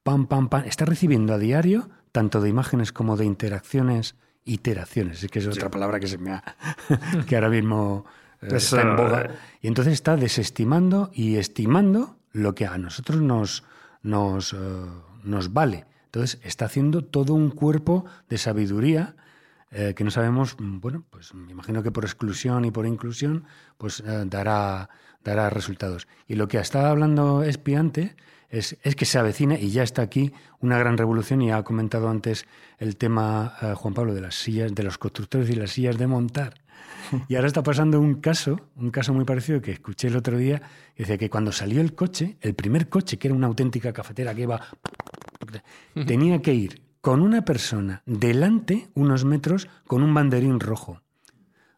[0.02, 5.30] pam, pam, pam, está recibiendo a diario, tanto de imágenes como de interacciones iteraciones, es
[5.30, 6.56] que es otra palabra que se me ha,
[7.28, 8.06] que ahora mismo
[8.40, 9.22] eh, está en boga.
[9.22, 9.30] Eh,
[9.62, 13.64] y entonces está desestimando y estimando lo que a nosotros nos,
[14.02, 14.56] nos, eh,
[15.24, 15.84] nos vale.
[16.06, 19.16] Entonces está haciendo todo un cuerpo de sabiduría
[19.94, 23.44] que no sabemos, bueno, pues me imagino que por exclusión y por inclusión,
[23.76, 24.88] pues dará,
[25.22, 26.08] dará resultados.
[26.26, 28.16] Y lo que estaba hablando Espiante
[28.58, 32.46] es, que se avecina y ya está aquí una gran revolución y ha comentado antes
[32.78, 36.06] el tema eh, Juan Pablo de las sillas, de los constructores y las sillas de
[36.06, 36.54] montar.
[37.28, 40.60] Y ahora está pasando un caso, un caso muy parecido que escuché el otro día,
[40.96, 44.42] dice que cuando salió el coche, el primer coche, que era una auténtica cafetera que
[44.42, 44.60] iba
[46.06, 51.02] tenía que ir con una persona delante unos metros con un banderín rojo,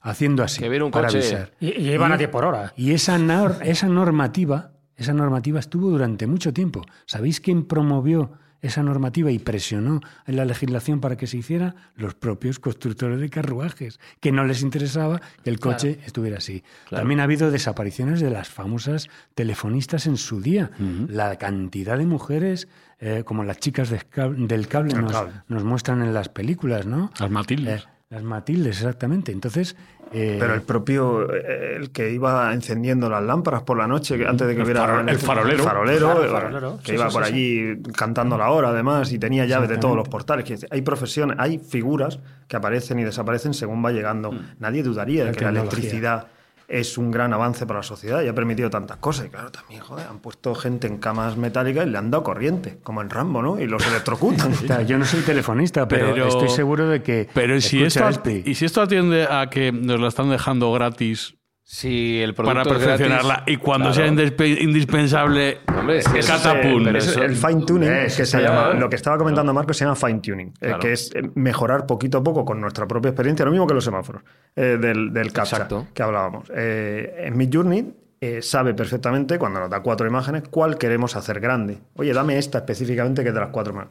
[0.00, 1.52] haciendo así Que un para coche- avisar.
[1.60, 2.72] Y, y iban a 10 por hora.
[2.76, 6.84] Y esa, nor- esa normativa, esa normativa estuvo durante mucho tiempo.
[7.06, 11.76] ¿Sabéis quién promovió esa normativa y presionó en la legislación para que se hiciera?
[11.94, 16.64] Los propios constructores de carruajes, que no les interesaba que el coche estuviera así.
[16.90, 20.72] También ha habido desapariciones de las famosas telefonistas en su día.
[21.08, 22.66] La cantidad de mujeres,
[22.98, 24.02] eh, como las chicas de
[24.36, 25.32] del cable, nos, cable.
[25.46, 27.12] nos muestran en las películas, ¿no?
[27.20, 27.84] Las Matildes.
[27.84, 29.32] Eh, las Matildes, exactamente.
[29.32, 29.76] Entonces...
[30.12, 34.46] eh, Pero el propio, eh, el que iba encendiendo las lámparas por la noche, antes
[34.46, 35.00] de que El hubiera...
[35.10, 35.58] el farolero.
[35.58, 36.78] El farolero, Claro, el eh, farolero.
[36.82, 39.76] que Sí, iba sí, por sí, allí cantando la hora, además, y tenía llaves de
[39.76, 40.66] todos los portales.
[40.70, 44.30] Hay profesiones, hay figuras que aparecen y desaparecen según va llegando.
[44.58, 46.28] Nadie dudaría de que la electricidad
[46.68, 49.26] es un gran avance para la sociedad y ha permitido tantas cosas.
[49.26, 52.78] Y claro, también, joder, han puesto gente en camas metálicas y le han dado corriente,
[52.82, 53.58] como en Rambo, ¿no?
[53.58, 54.52] Y los electrocutan.
[54.52, 57.28] Está, Yo no soy telefonista, pero, Pero- estoy seguro de que.
[57.32, 60.70] Pero ¿y si, esto, Espi, y si esto atiende a que nos la están dejando
[60.72, 61.37] gratis
[61.70, 63.94] Si el producto para es gratis, perfeccionarla y cuando claro.
[63.94, 66.96] sea indispe- indispensable, Hombre, es catapum.
[66.96, 69.94] es el fine tuning, Eh, que se llama, lo que estaba comentando Marco se llama
[69.94, 73.50] fine tuning, eh, que es eh, mejorar poquito a poco con nuestra propia experiencia, lo
[73.50, 74.22] mismo que los semáforos
[74.56, 75.86] eh, del, del CAPTCHA Exacto.
[75.92, 76.50] que hablábamos.
[76.56, 81.80] Eh, en Midjourney eh, sabe perfectamente, cuando nos da cuatro imágenes, cuál queremos hacer grande.
[81.96, 83.88] Oye, dame esta específicamente que es de las cuatro más.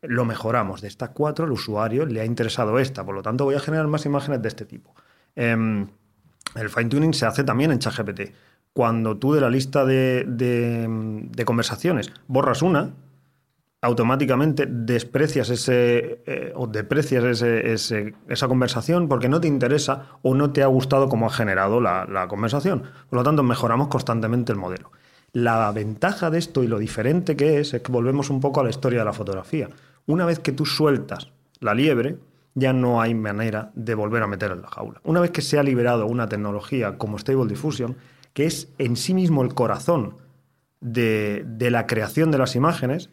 [0.00, 0.80] Lo mejoramos.
[0.80, 3.86] De estas cuatro, el usuario le ha interesado esta, por lo tanto voy a generar
[3.86, 4.94] más imágenes de este tipo.
[5.36, 5.88] Em,
[6.54, 8.32] el fine tuning se hace también en ChatGPT.
[8.72, 12.90] Cuando tú de la lista de, de- conversaciones borras una,
[13.80, 20.50] automáticamente desprecias ese eh, o deprecias ese- esa conversación porque no te interesa o no
[20.50, 22.82] te ha gustado cómo ha generado la, la conversación.
[23.08, 24.90] Por lo tanto, mejoramos constantemente el modelo.
[25.32, 28.64] La ventaja de esto y lo diferente que es es que volvemos un poco a
[28.64, 29.68] la historia de la fotografía.
[30.06, 31.28] Una vez que tú sueltas
[31.60, 32.16] la liebre,
[32.58, 35.00] ya no hay manera de volver a meter en la jaula.
[35.04, 37.96] Una vez que se ha liberado una tecnología como Stable Diffusion,
[38.32, 40.16] que es en sí mismo el corazón
[40.80, 43.10] de, de la creación de las imágenes,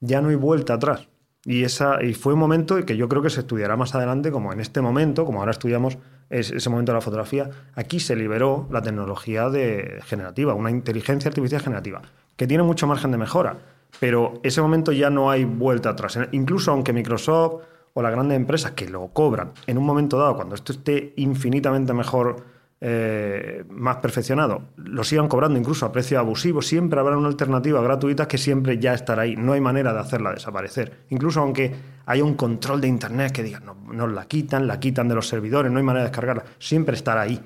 [0.00, 1.08] ya no hay vuelta atrás.
[1.46, 4.52] Y, esa, y fue un momento que yo creo que se estudiará más adelante, como
[4.52, 5.98] en este momento, como ahora estudiamos
[6.30, 11.28] es- ese momento de la fotografía, aquí se liberó la tecnología de generativa, una inteligencia
[11.28, 12.00] artificial generativa,
[12.36, 13.58] que tiene mucho margen de mejora,
[14.00, 16.18] pero ese momento ya no hay vuelta atrás.
[16.32, 17.62] Incluso aunque Microsoft
[17.94, 21.94] o las grandes empresas que lo cobran en un momento dado, cuando esto esté infinitamente
[21.94, 22.44] mejor
[22.80, 28.28] eh, más perfeccionado, lo sigan cobrando incluso a precio abusivo, siempre habrá una alternativa gratuita
[28.28, 29.36] que siempre ya estará ahí.
[29.36, 31.04] No hay manera de hacerla desaparecer.
[31.08, 31.74] Incluso aunque
[32.04, 35.28] haya un control de Internet que diga, no, nos la quitan, la quitan de los
[35.28, 37.40] servidores, no hay manera de descargarla, siempre estará ahí.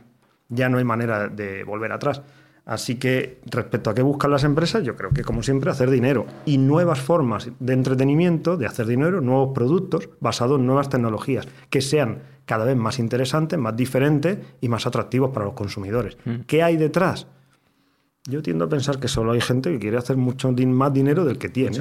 [0.49, 2.22] Ya no hay manera de volver atrás.
[2.68, 6.26] Así que respecto a qué buscan las empresas, yo creo que como siempre hacer dinero
[6.44, 11.80] y nuevas formas de entretenimiento, de hacer dinero, nuevos productos basados en nuevas tecnologías que
[11.80, 16.18] sean cada vez más interesantes, más diferentes y más atractivos para los consumidores.
[16.46, 17.26] ¿Qué hay detrás?
[18.29, 21.24] Yo tiendo a pensar que solo hay gente que quiere hacer mucho din- más dinero
[21.24, 21.79] del que tiene.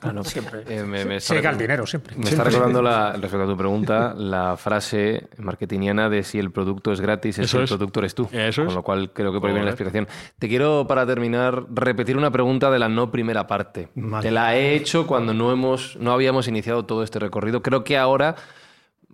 [0.00, 0.24] Ah, no.
[0.24, 0.64] Siempre.
[0.68, 2.16] Eh, me, me llega recor- dinero, siempre.
[2.16, 6.92] Me está recordando, la, respecto a tu pregunta, la frase marketingiana de si el producto
[6.92, 7.70] es gratis, es Eso que el es.
[7.70, 8.28] producto eres tú.
[8.32, 8.74] Eso Con es.
[8.74, 10.08] lo cual creo que por ahí viene la explicación.
[10.38, 13.88] Te quiero, para terminar, repetir una pregunta de la no primera parte.
[14.22, 17.62] Te la he hecho cuando no, hemos, no habíamos iniciado todo este recorrido.
[17.62, 18.34] Creo que ahora,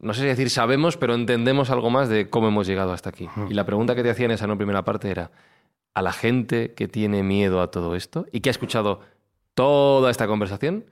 [0.01, 3.29] no sé si decir sabemos, pero entendemos algo más de cómo hemos llegado hasta aquí.
[3.51, 5.31] Y la pregunta que te hacía en esa no primera parte era,
[5.95, 9.01] a la gente que tiene miedo a todo esto y que ha escuchado
[9.55, 10.85] toda esta conversación,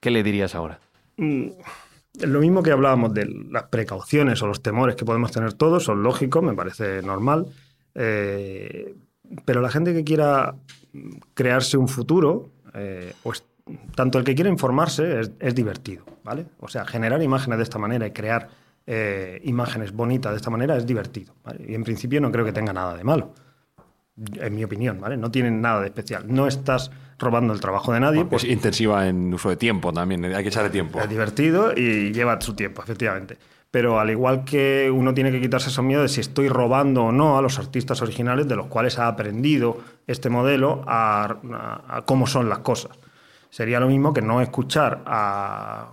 [0.00, 0.80] ¿qué le dirías ahora?
[1.16, 6.02] Lo mismo que hablábamos de las precauciones o los temores que podemos tener todos, son
[6.02, 7.46] lógicos, me parece normal.
[7.94, 8.94] eh,
[9.44, 10.54] pero la gente que quiera
[11.34, 13.14] crearse un futuro, eh,
[13.94, 16.46] tanto el que quiere informarse es, divertido, ¿vale?
[16.60, 18.48] O sea, generar imágenes de esta manera y crear
[18.86, 21.34] eh, imágenes bonitas de esta manera es divertido.
[21.66, 23.32] Y en principio no creo que tenga nada de malo.
[24.40, 25.16] En mi opinión, ¿vale?
[25.16, 26.24] No tienen nada de especial.
[26.26, 28.24] No estás robando el trabajo de nadie.
[28.26, 31.00] Pues intensiva en uso de tiempo también, hay que echarle tiempo.
[31.00, 33.38] Es divertido y lleva su tiempo, efectivamente.
[33.70, 37.12] Pero al igual que uno tiene que quitarse esos miedos de si estoy robando o
[37.12, 42.02] no a los artistas originales de los cuales ha aprendido este modelo a, a- a
[42.02, 42.92] cómo son las cosas.
[43.48, 45.88] Sería lo mismo que no escuchar a,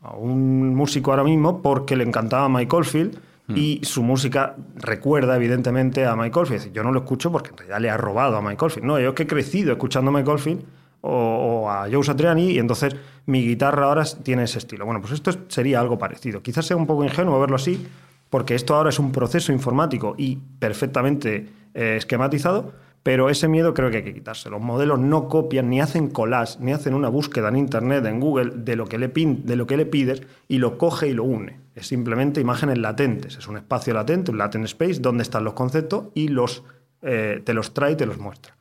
[0.00, 3.18] a un músico ahora mismo porque le encantaba Mike Oldfield
[3.48, 6.72] y su música recuerda evidentemente a Mike Oldfield.
[6.72, 8.86] Yo no lo escucho porque en realidad le ha robado a Mike Oldfield.
[8.86, 10.62] No, yo es que he crecido escuchando a Mike Oldfield
[11.02, 14.86] o, a Joe Satriani y entonces mi guitarra ahora tiene ese estilo.
[14.86, 16.42] Bueno, pues esto es- sería algo parecido.
[16.42, 17.86] Quizás sea un poco ingenuo verlo así,
[18.30, 22.72] porque esto ahora es un proceso informático y perfectamente eh, esquematizado,
[23.02, 24.48] Pero ese miedo creo que hay que quitarse.
[24.48, 28.52] Los modelos no copian, ni hacen collage, ni hacen una búsqueda en Internet, en Google,
[28.56, 31.24] de lo que le, pin, de lo que le pides y lo coge y lo
[31.24, 31.60] une.
[31.74, 33.36] Es simplemente imágenes latentes.
[33.36, 36.62] Es un espacio latente, un latent space, donde están los conceptos y los,
[37.02, 38.56] eh, te los trae y te los muestra.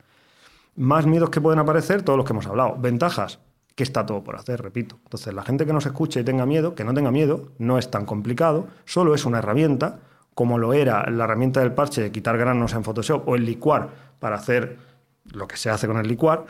[0.75, 2.75] Más miedos que pueden aparecer, todos los que hemos hablado.
[2.79, 3.39] Ventajas,
[3.75, 4.99] que está todo por hacer, repito.
[5.03, 7.91] Entonces, la gente que nos escuche y tenga miedo, que no tenga miedo, no es
[7.91, 9.99] tan complicado, solo es una herramienta,
[10.33, 13.89] como lo era la herramienta del parche de quitar granos en Photoshop o el licuar
[14.19, 14.77] para hacer
[15.25, 16.45] lo que se hace con el licuar,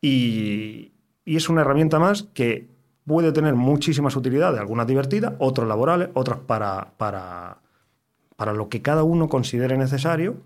[0.00, 0.92] y,
[1.24, 2.68] y es una herramienta más que
[3.08, 7.58] puede tener muchísimas utilidades, algunas divertidas, otras laborales, otras para, para,
[8.36, 10.36] para lo que cada uno considere necesario,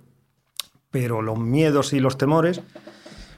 [0.91, 2.63] pero los miedos y los temores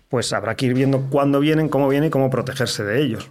[0.08, 3.30] pues habrá que ir viendo cuándo vienen, cómo vienen y cómo protegerse de ellos.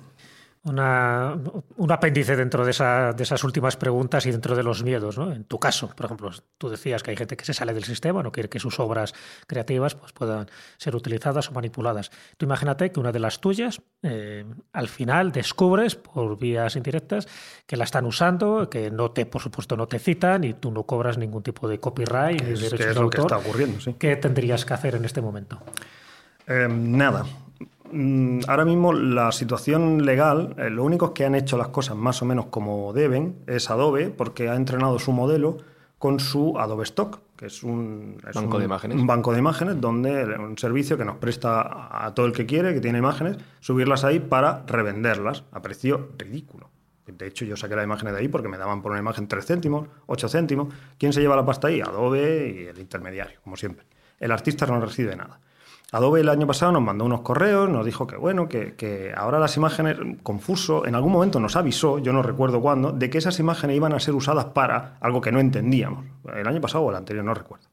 [0.65, 1.37] Una,
[1.75, 5.17] un apéndice dentro de, esa, de, esas últimas preguntas y dentro de los miedos.
[5.17, 5.29] ¿no?
[5.33, 8.23] En tu caso, por ejemplo, tú decías que hay gente que se sale del sistema,
[8.23, 9.13] no quiere que sus obras
[9.45, 10.47] creativas pues, puedan
[10.77, 12.11] ser utilizadas o manipuladas.
[12.37, 17.27] Tú imagínate que una de las tuyas, eh, al final descubres por vías indirectas
[17.65, 20.83] que la están usando, que no te, por supuesto, no te citan y tú no
[20.83, 23.11] cobras ningún tipo de copyright ni es, derechos que es de lo autor.
[23.11, 23.95] que está ocurriendo, sí.
[23.99, 25.61] ¿Qué tendrías que hacer en este momento?
[26.47, 27.25] Eh, nada.
[27.93, 32.21] Mm, Ahora mismo la situación legal, eh, lo único que han hecho las cosas más
[32.21, 35.57] o menos como deben es Adobe, porque ha entrenado su modelo
[35.99, 38.97] con su Adobe Stock, que es un es Banco un- de imágenes.
[38.97, 42.45] un banco de imágenes, donde un servicio que nos presta a a todo el que
[42.45, 46.69] quiere, que tiene imágenes, subirlas ahí para revenderlas a precio ridículo.
[47.05, 49.45] De hecho, yo saqué la imagen de ahí porque me daban por una imagen 3
[49.45, 50.73] céntimos, 8 céntimos.
[50.97, 51.79] ¿Quién se lleva la pasta ahí?
[51.81, 53.85] Adobe y el intermediario, como siempre.
[54.19, 55.39] El artista no recibe nada.
[55.93, 59.55] Adobe el año pasado nos mandó unos correos, nos dijo que bueno, que, ahora las
[59.57, 63.75] imágenes, confuso, en algún momento nos avisó, yo no recuerdo cuándo, de que esas imágenes
[63.77, 66.03] iban a ser usadas para algo que no entendíamos.
[66.35, 67.67] El año pasado o el anterior, no recuerdo.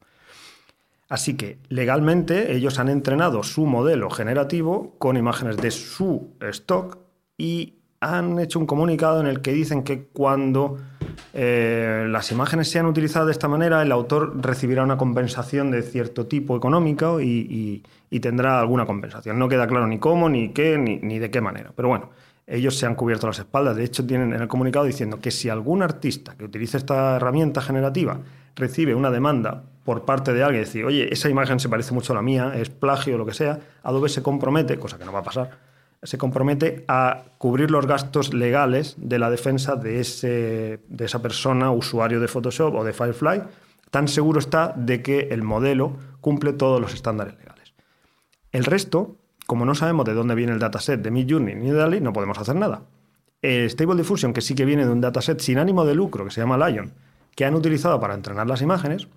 [1.09, 6.99] Así que legalmente ellos han entrenado su modelo generativo con imágenes de su stock
[7.39, 10.77] y han hecho un comunicado en el que dicen que cuando
[11.33, 16.27] eh, las imágenes sean utilizadas de esta manera, el autor recibirá una compensación de cierto
[16.27, 19.39] tipo económico y- y tendrá alguna compensación.
[19.39, 21.71] No queda claro ni cómo, ni qué, ni, ni de qué manera.
[21.75, 22.11] Pero bueno,
[22.45, 23.77] ellos se han cubierto las espaldas.
[23.77, 27.61] De hecho, tienen en el comunicado diciendo que si algún artista que utilice esta herramienta
[27.61, 28.19] generativa
[28.55, 32.17] recibe una demanda por parte de alguien, decir, oye, esa imagen se parece mucho a
[32.17, 35.19] la mía, es plagio o lo que sea, Adobe se compromete, cosa que no va
[35.19, 35.57] a pasar,
[36.03, 41.71] se compromete a cubrir los gastos legales de la defensa de, ese, de esa persona,
[41.71, 43.41] usuario de Photoshop o de Firefly.
[43.89, 47.50] Tan seguro está de que el modelo cumple todos los estándares legales.
[48.51, 49.15] El resto,
[49.47, 52.37] como no sabemos de dónde viene el dataset de Midjourney ni de DALI, no podemos
[52.37, 52.83] hacer nada.
[53.41, 56.31] El Stable Diffusion, que sí que viene de un dataset sin ánimo de lucro, que
[56.31, 56.93] se llama Lion,
[57.35, 59.07] que han utilizado para entrenar las imágenes,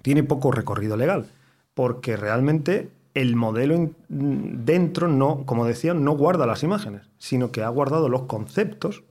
[0.00, 1.26] tiene poco recorrido legal,
[1.74, 7.68] porque realmente el modelo dentro no, como decía, no guarda las imágenes, sino que ha
[7.68, 9.02] guardado los conceptos,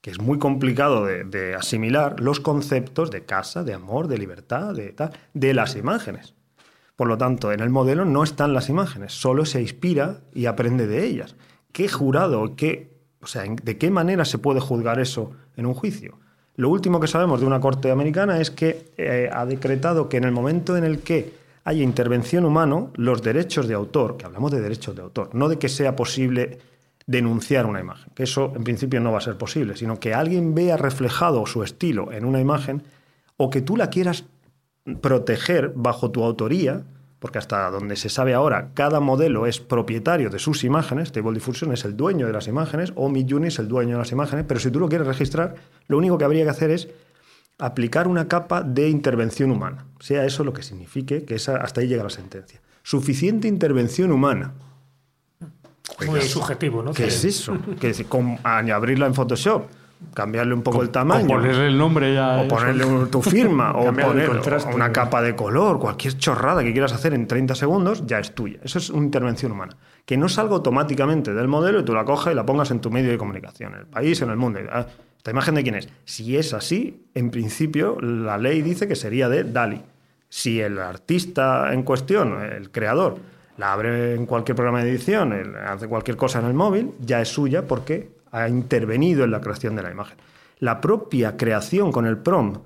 [0.00, 4.74] que es muy complicado de, de asimilar, los conceptos de casa, de amor, de libertad,
[4.74, 6.34] de tal, de las imágenes.
[7.02, 10.86] Por lo tanto, en el modelo no están las imágenes, solo se inspira y aprende
[10.86, 11.34] de ellas.
[11.72, 16.20] ¿Qué jurado, qué, o sea, de qué manera se puede juzgar eso en un juicio?
[16.54, 20.22] Lo último que sabemos de una corte americana es que eh, ha decretado que en
[20.22, 21.34] el momento en el que
[21.64, 25.58] haya intervención humano, los derechos de autor, que hablamos de derechos de autor, no de
[25.58, 26.60] que sea posible
[27.08, 30.54] denunciar una imagen, que eso en principio no va a ser posible, sino que alguien
[30.54, 32.84] vea reflejado su estilo en una imagen
[33.38, 34.24] o que tú la quieras
[35.00, 36.84] proteger bajo tu autoría,
[37.22, 41.72] porque hasta donde se sabe ahora, cada modelo es propietario de sus imágenes, Stable Diffusion
[41.72, 44.58] es el dueño de las imágenes, o Midjourney es el dueño de las imágenes, pero
[44.58, 45.54] si tú lo quieres registrar,
[45.86, 46.88] lo único que habría que hacer es
[47.60, 51.86] aplicar una capa de intervención humana, sea eso lo que signifique, que esa, hasta ahí
[51.86, 52.60] llega la sentencia.
[52.82, 54.54] Suficiente intervención humana.
[56.04, 56.92] Muy subjetivo, ¿no?
[56.92, 57.56] ¿Qué es eso?
[57.80, 59.66] Que con abrirla en Photoshop,
[60.14, 61.24] cambiarle un poco el tamaño.
[61.26, 62.40] O ponerle el nombre ya.
[62.42, 64.30] O ponerle un- tu firma, o poner
[64.74, 68.58] una capa de color, cualquier chorrada que quieras hacer en 30 segundos, ya es tuya.
[68.62, 69.76] Eso es una intervención humana.
[70.04, 72.90] Que no salga automáticamente del modelo y tú la cojas y la pongas en tu
[72.90, 74.60] medio de comunicación, en el país, en el mundo.
[74.70, 74.86] Ah,
[75.16, 75.88] ¿Esta imagen de quién es?
[76.04, 79.80] Si es así, en principio la ley dice que sería de Dali.
[80.28, 83.18] Si el artista en cuestión, el creador,
[83.58, 85.32] la abre en cualquier programa de edición,
[85.64, 89.76] hace cualquier cosa en el móvil, ya es suya porque ha intervenido en la creación
[89.76, 90.18] de la imagen.
[90.58, 92.62] La propia creación con el prompt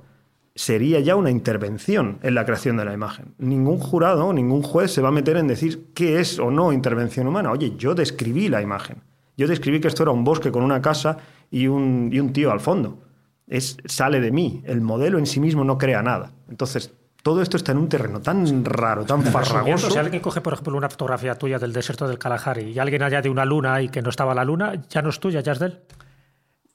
[0.55, 3.35] sería ya una intervención en la creación de la imagen.
[3.39, 7.27] Ningún jurado, ningún juez se va a meter en decir qué es o no intervención
[7.27, 7.51] humana.
[7.51, 9.03] Oye, yo describí la imagen.
[9.37, 11.19] Yo describí que esto era un bosque con una casa
[11.51, 13.03] y un, y un tío al fondo.
[13.47, 14.62] Es, sale de mí.
[14.64, 16.33] El modelo en sí mismo no crea nada.
[16.49, 16.95] Entonces,
[17.27, 19.91] todo esto está en un terreno tan raro, tan farragoso.
[19.91, 23.20] Si alguien coge, por ejemplo, una fotografía tuya del desierto del Kalahari y alguien allá
[23.20, 25.59] de una luna y que no estaba la luna, ya no es tuya, ya es
[25.59, 25.81] de él.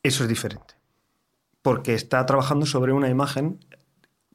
[0.04, 0.74] Eso es diferente.
[1.62, 3.62] Porque está trabajando sobre una imagen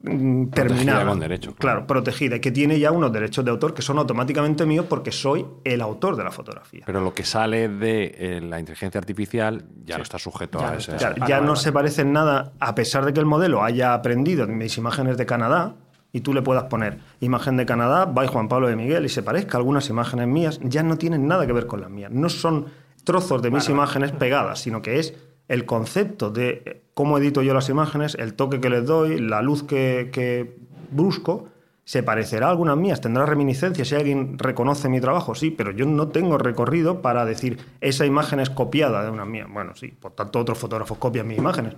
[0.00, 1.04] mm, terminada.
[1.04, 1.80] con derecho, claro.
[1.80, 5.12] Claro, protegida, y que tiene ya unos derechos de autor que son automáticamente míos porque
[5.12, 6.84] soy el autor de la fotografía.
[6.86, 10.70] Pero lo que sale de eh, la inteligencia artificial ya no está sujeto Ya a
[10.70, 10.96] no ese.
[10.96, 11.14] está.
[11.14, 14.46] Ya, ya no se parece en nada, a pesar de que el modelo haya aprendido
[14.46, 15.74] de mis imágenes de Canadá,
[16.16, 19.22] y tú le puedas poner imagen de Canadá, by Juan Pablo de Miguel, y se
[19.22, 22.10] parezca a algunas imágenes mías, ya no tienen nada que ver con las mías.
[22.10, 22.68] No son
[23.04, 25.12] trozos de mis imágenes pegadas, sino que es
[25.46, 29.42] el concepto de eh, cómo edito yo las imágenes, el toque que les doy, la
[29.42, 30.56] luz que, que
[30.90, 31.50] busco.
[31.84, 35.84] Se parecerá a algunas mías, tendrá reminiscencias si alguien reconoce mi trabajo, sí, pero yo
[35.84, 39.46] no tengo recorrido para decir esa imagen es copiada de una mía.
[39.52, 41.74] Bueno, sí, por tanto otros fotógrafos copian mis imágenes.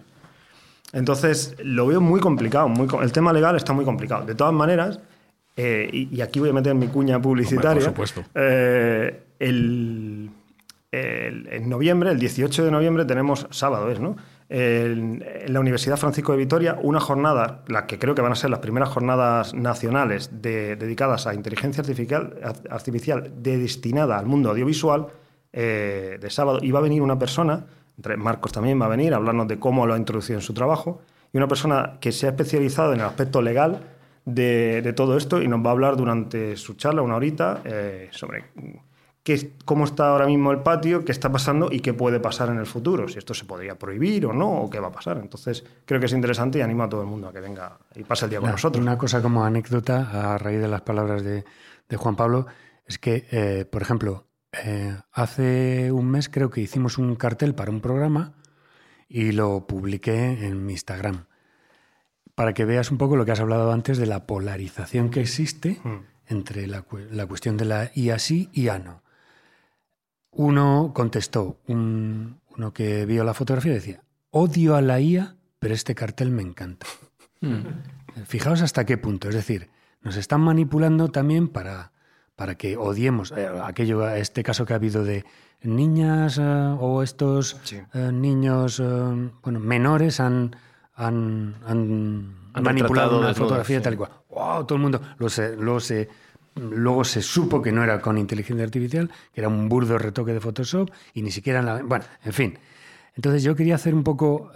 [0.92, 2.68] Entonces, lo veo muy complicado.
[2.68, 4.24] Muy, el tema legal está muy complicado.
[4.24, 5.00] De todas maneras,
[5.56, 7.70] eh, y, y aquí voy a meter mi cuña publicitaria.
[7.88, 8.30] Hombre, por supuesto.
[8.34, 10.30] eh, el,
[10.92, 14.16] el- en noviembre, el 18 de noviembre, tenemos, sábado es, ¿no?
[14.50, 18.34] En, en la Universidad Francisco de Vitoria, una jornada, las que creo que van a
[18.34, 22.34] ser las primeras jornadas nacionales de- dedicadas a inteligencia artificial,
[22.70, 25.08] artificial de- destinada al mundo audiovisual,
[25.52, 26.60] eh, de sábado.
[26.62, 27.66] Y va a venir una persona,
[28.16, 31.00] Marcos también va a venir a hablarnos de cómo lo ha introducido en su trabajo,
[31.32, 33.80] y una persona que se ha especializado en el aspecto legal
[34.24, 38.08] de, de todo esto y nos va a hablar durante su charla, una horita, eh,
[38.12, 38.44] sobre
[39.22, 42.58] qué, cómo está ahora mismo el patio, qué está pasando y qué puede pasar en
[42.58, 45.18] el futuro, si esto se podría prohibir o no, o qué va a pasar.
[45.18, 48.04] Entonces, creo que es interesante y animo a todo el mundo a que venga y
[48.04, 48.82] pase el día con nosotros.
[48.82, 51.44] Una cosa como anécdota, a raíz de las palabras de,
[51.88, 52.46] de Juan Pablo,
[52.86, 57.70] es que, eh, por ejemplo, eh, hace un mes creo que hicimos un cartel para
[57.70, 58.34] un programa
[59.08, 61.26] y lo publiqué en mi Instagram.
[62.34, 65.80] Para que veas un poco lo que has hablado antes de la polarización que existe
[66.26, 69.02] entre la, cu- la cuestión de la IA sí y IA no.
[70.30, 75.94] Uno contestó, un- uno que vio la fotografía decía, odio a la IA, pero este
[75.94, 76.86] cartel me encanta.
[78.26, 79.28] Fijaos hasta qué punto.
[79.28, 79.70] Es decir,
[80.02, 81.92] nos están manipulando también para,
[82.38, 85.24] para que odiemos eh, aquello, este caso que ha habido de
[85.62, 86.42] niñas eh,
[86.78, 88.80] o estos eh, niños
[89.42, 90.54] bueno, menores han,
[90.94, 93.82] han, han Han manipulado una fotografía sí.
[93.82, 94.10] tal y cual.
[94.30, 94.64] ¡Wow!
[94.66, 95.00] Todo el mundo.
[95.18, 96.08] Lo se- luego, se,
[96.54, 100.38] luego se supo que no era con inteligencia artificial, que era un burdo retoque de
[100.40, 101.82] Photoshop y ni siquiera en la.
[101.82, 102.58] Bueno, en fin.
[103.16, 104.52] Entonces yo quería hacer un poco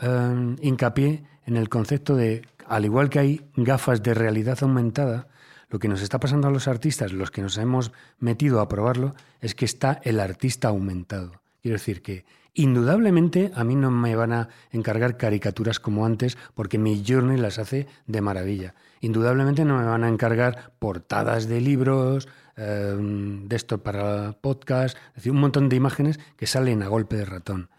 [0.61, 5.26] hincapié en el concepto de, al igual que hay gafas de realidad aumentada,
[5.73, 9.14] lo que nos está pasando a los artistas, los que nos hemos metido a probarlo,
[9.41, 11.41] es que está el artista aumentado.
[11.62, 16.77] Quiero decir que indudablemente a mí no me van a encargar caricaturas como antes porque
[16.77, 18.75] mi journey las hace de maravilla.
[19.01, 25.14] Indudablemente no me van a encargar portadas de libros, eh, de esto para podcast, es
[25.14, 27.70] decir, un montón de imágenes que salen a golpe de ratón.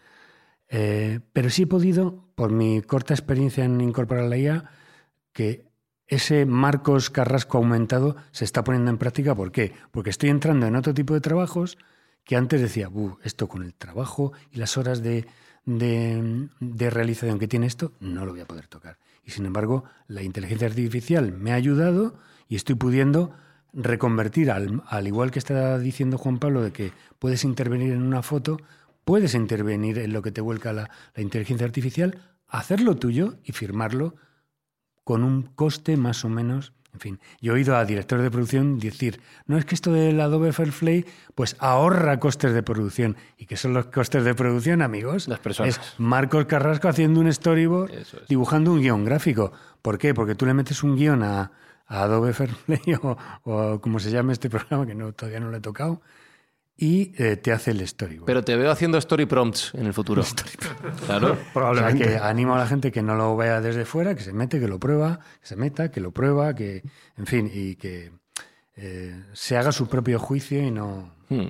[0.68, 4.64] Eh, pero sí he podido, por mi corta experiencia en incorporar la IA,
[5.32, 5.72] que
[6.14, 9.34] ese Marcos Carrasco aumentado se está poniendo en práctica.
[9.34, 9.72] ¿Por qué?
[9.90, 11.78] Porque estoy entrando en otro tipo de trabajos
[12.24, 15.26] que antes decía, "Buh, esto con el trabajo y las horas de,
[15.66, 18.98] de- realización que tiene esto, no lo voy a poder tocar.
[19.24, 22.16] Y sin embargo, la inteligencia artificial me ha ayudado
[22.48, 23.32] y estoy pudiendo
[23.72, 28.22] reconvertir, al, al igual que está diciendo Juan Pablo, de que puedes intervenir en una
[28.22, 28.58] foto,
[29.04, 34.14] puedes intervenir en lo que te vuelca la, la inteligencia artificial, hacerlo tuyo y firmarlo
[35.04, 36.72] con un coste más o menos.
[36.94, 40.20] En fin, yo he oído a directores de producción decir, no es que esto del
[40.20, 43.16] Adobe Fairplay pues ahorra costes de producción.
[43.36, 45.26] ¿Y qué son los costes de producción, amigos?
[45.26, 45.76] Las personas.
[45.76, 48.16] Es Marcos Carrasco haciendo un storyboard, es.
[48.28, 49.52] dibujando un guion gráfico.
[49.82, 50.14] ¿Por qué?
[50.14, 51.50] Porque tú le metes un guion a,
[51.88, 55.56] a Adobe Fairplay o, o como se llama este programa, que no, todavía no lo
[55.56, 56.00] he tocado,
[56.76, 58.26] y eh, te hace el storyboard.
[58.26, 60.22] Pero te veo haciendo story prompts en el futuro.
[61.06, 61.36] claro.
[61.54, 64.32] O sea, que animo a la gente que no lo vea desde fuera, que se
[64.32, 66.82] mete, que lo prueba, que se meta, que lo prueba, que,
[67.16, 68.12] en fin, y que
[68.76, 71.12] eh, se haga su propio juicio y no...
[71.28, 71.48] Hmm.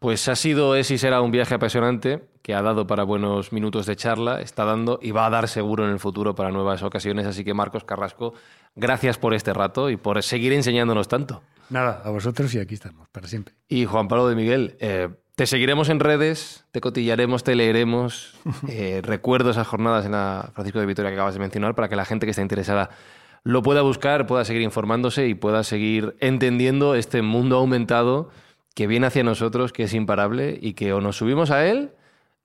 [0.00, 3.84] Pues ha sido, es y será un viaje apasionante que ha dado para buenos minutos
[3.86, 7.26] de charla, está dando y va a dar seguro en el futuro para nuevas ocasiones.
[7.26, 8.32] Así que Marcos Carrasco,
[8.76, 11.42] gracias por este rato y por seguir enseñándonos tanto.
[11.70, 13.54] Nada, a vosotros y aquí estamos, para siempre.
[13.68, 18.34] Y Juan Pablo de Miguel, eh, te seguiremos en redes, te cotillaremos, te leeremos.
[18.68, 21.96] Eh, recuerdo esas jornadas en la Francisco de Vitoria que acabas de mencionar para que
[21.96, 22.90] la gente que está interesada
[23.44, 28.30] lo pueda buscar, pueda seguir informándose y pueda seguir entendiendo este mundo aumentado
[28.74, 31.92] que viene hacia nosotros, que es imparable y que o nos subimos a él,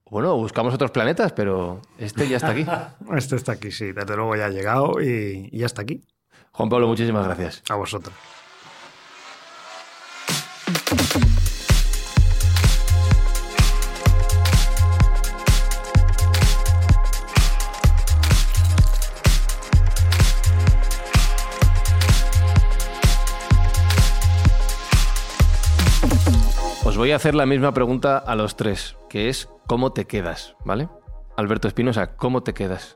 [0.09, 2.65] bueno, o buscamos otros planetas, pero este ya está aquí.
[3.17, 6.03] Este está aquí, sí, desde luego ya ha llegado y ya está aquí.
[6.51, 7.63] Juan Pablo, muchísimas gracias.
[7.69, 8.13] A vosotros.
[26.85, 30.55] Os voy a hacer la misma pregunta a los tres, que es ¿cómo te quedas?
[30.63, 30.89] ¿Vale?
[31.35, 32.95] Alberto Espinosa, ¿cómo te quedas?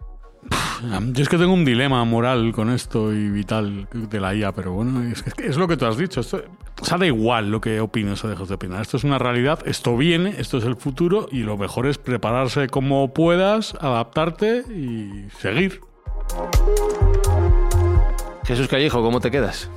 [1.14, 4.74] Yo es que tengo un dilema moral con esto y vital de la IA, pero
[4.74, 6.22] bueno, es, lo que tú has dicho.
[6.22, 6.44] Esto,
[6.80, 8.82] o sea, da igual lo que opines o dejes de opinar.
[8.82, 12.68] Esto es una realidad, esto viene, esto es el futuro y lo mejor es prepararse
[12.68, 15.82] como puedas, adaptarte y seguir.
[18.46, 19.70] Jesús Callejo, ¿cómo te quedas?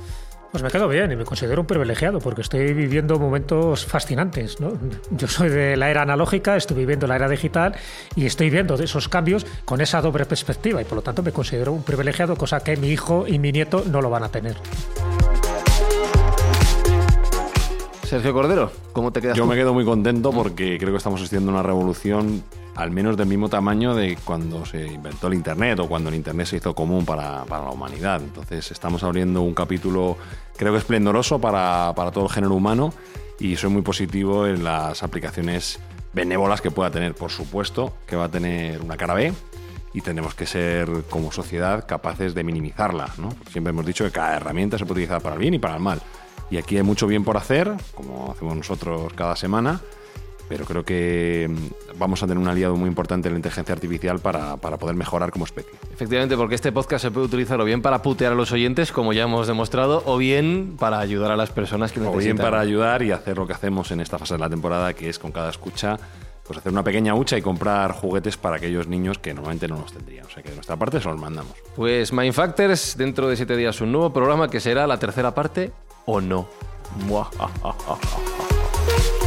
[0.51, 4.59] Pues me quedo bien y me considero un privilegiado porque estoy viviendo momentos fascinantes.
[4.59, 4.73] ¿no?
[5.11, 7.73] Yo soy de la era analógica, estoy viviendo la era digital
[8.17, 11.71] y estoy viendo esos cambios con esa doble perspectiva y por lo tanto me considero
[11.71, 14.57] un privilegiado, cosa que mi hijo y mi nieto no lo van a tener.
[18.03, 19.37] Sergio Cordero, ¿cómo te quedas?
[19.37, 22.43] Yo me quedo muy contento porque creo que estamos haciendo una revolución
[22.75, 26.47] al menos del mismo tamaño de cuando se inventó el Internet o cuando el Internet
[26.47, 28.21] se hizo común para, para la humanidad.
[28.21, 30.17] Entonces estamos abriendo un capítulo
[30.57, 32.93] creo que esplendoroso para, para todo el género humano
[33.39, 35.79] y soy muy positivo en las aplicaciones
[36.13, 37.15] benévolas que pueda tener.
[37.15, 39.33] Por supuesto que va a tener una cara B
[39.93, 43.09] y tenemos que ser como sociedad capaces de minimizarla.
[43.17, 43.33] ¿no?
[43.51, 45.81] Siempre hemos dicho que cada herramienta se puede utilizar para el bien y para el
[45.81, 46.01] mal.
[46.49, 49.81] Y aquí hay mucho bien por hacer, como hacemos nosotros cada semana
[50.51, 54.19] pero creo que mm, vamos a tener un aliado muy importante en la inteligencia artificial
[54.19, 55.71] para, para, poder mejorar como especie.
[55.93, 59.13] Efectivamente, porque este podcast se puede utilizar o bien para putear a los oyentes, como
[59.13, 62.19] ya hemos demostrado, o bien para ayudar a las personas que necesitan.
[62.19, 64.93] O bien para ayudar y hacer lo que hacemos en esta fase de la temporada,
[64.93, 65.97] que es con cada escucha
[66.43, 69.93] pues hacer una pequeña hucha y comprar juguetes para aquellos niños que normalmente no los
[69.93, 70.25] tendrían.
[70.25, 71.53] O sea que de nuestra parte se los mandamos.
[71.77, 75.71] Pues Mindfactors, dentro de siete días un nuevo programa que será la tercera parte
[76.05, 76.49] o no.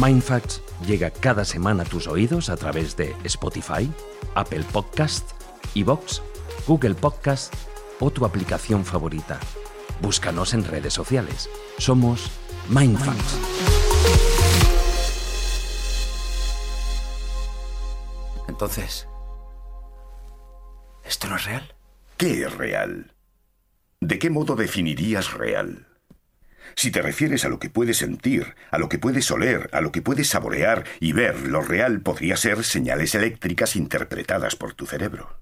[0.00, 3.90] Mindfacts llega cada semana a tus oídos a través de Spotify,
[4.34, 5.30] Apple Podcast,
[5.74, 6.20] Evox,
[6.66, 7.54] Google Podcast
[7.98, 9.40] o tu aplicación favorita.
[10.02, 11.48] Búscanos en redes sociales.
[11.78, 12.30] Somos
[12.68, 13.38] Mindfacts.
[18.48, 19.08] Entonces,
[21.04, 21.74] ¿esto no es real?
[22.18, 23.14] ¿Qué es real?
[24.00, 25.86] ¿De qué modo definirías real?
[26.74, 29.92] Si te refieres a lo que puedes sentir, a lo que puedes oler, a lo
[29.92, 35.40] que puedes saborear y ver, lo real podría ser señales eléctricas interpretadas por tu cerebro.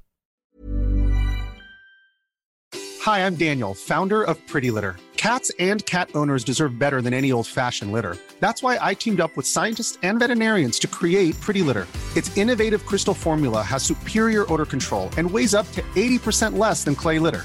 [3.05, 4.97] Hi, I'm Daniel, founder of Pretty Litter.
[5.17, 8.17] Cats and cat owners deserve better than any old-fashioned litter.
[8.41, 11.87] That's why I teamed up with scientists and veterinarians to create Pretty Litter.
[12.17, 16.95] Its innovative crystal formula has superior odor control and weighs up to 80% less than
[16.95, 17.45] clay litter.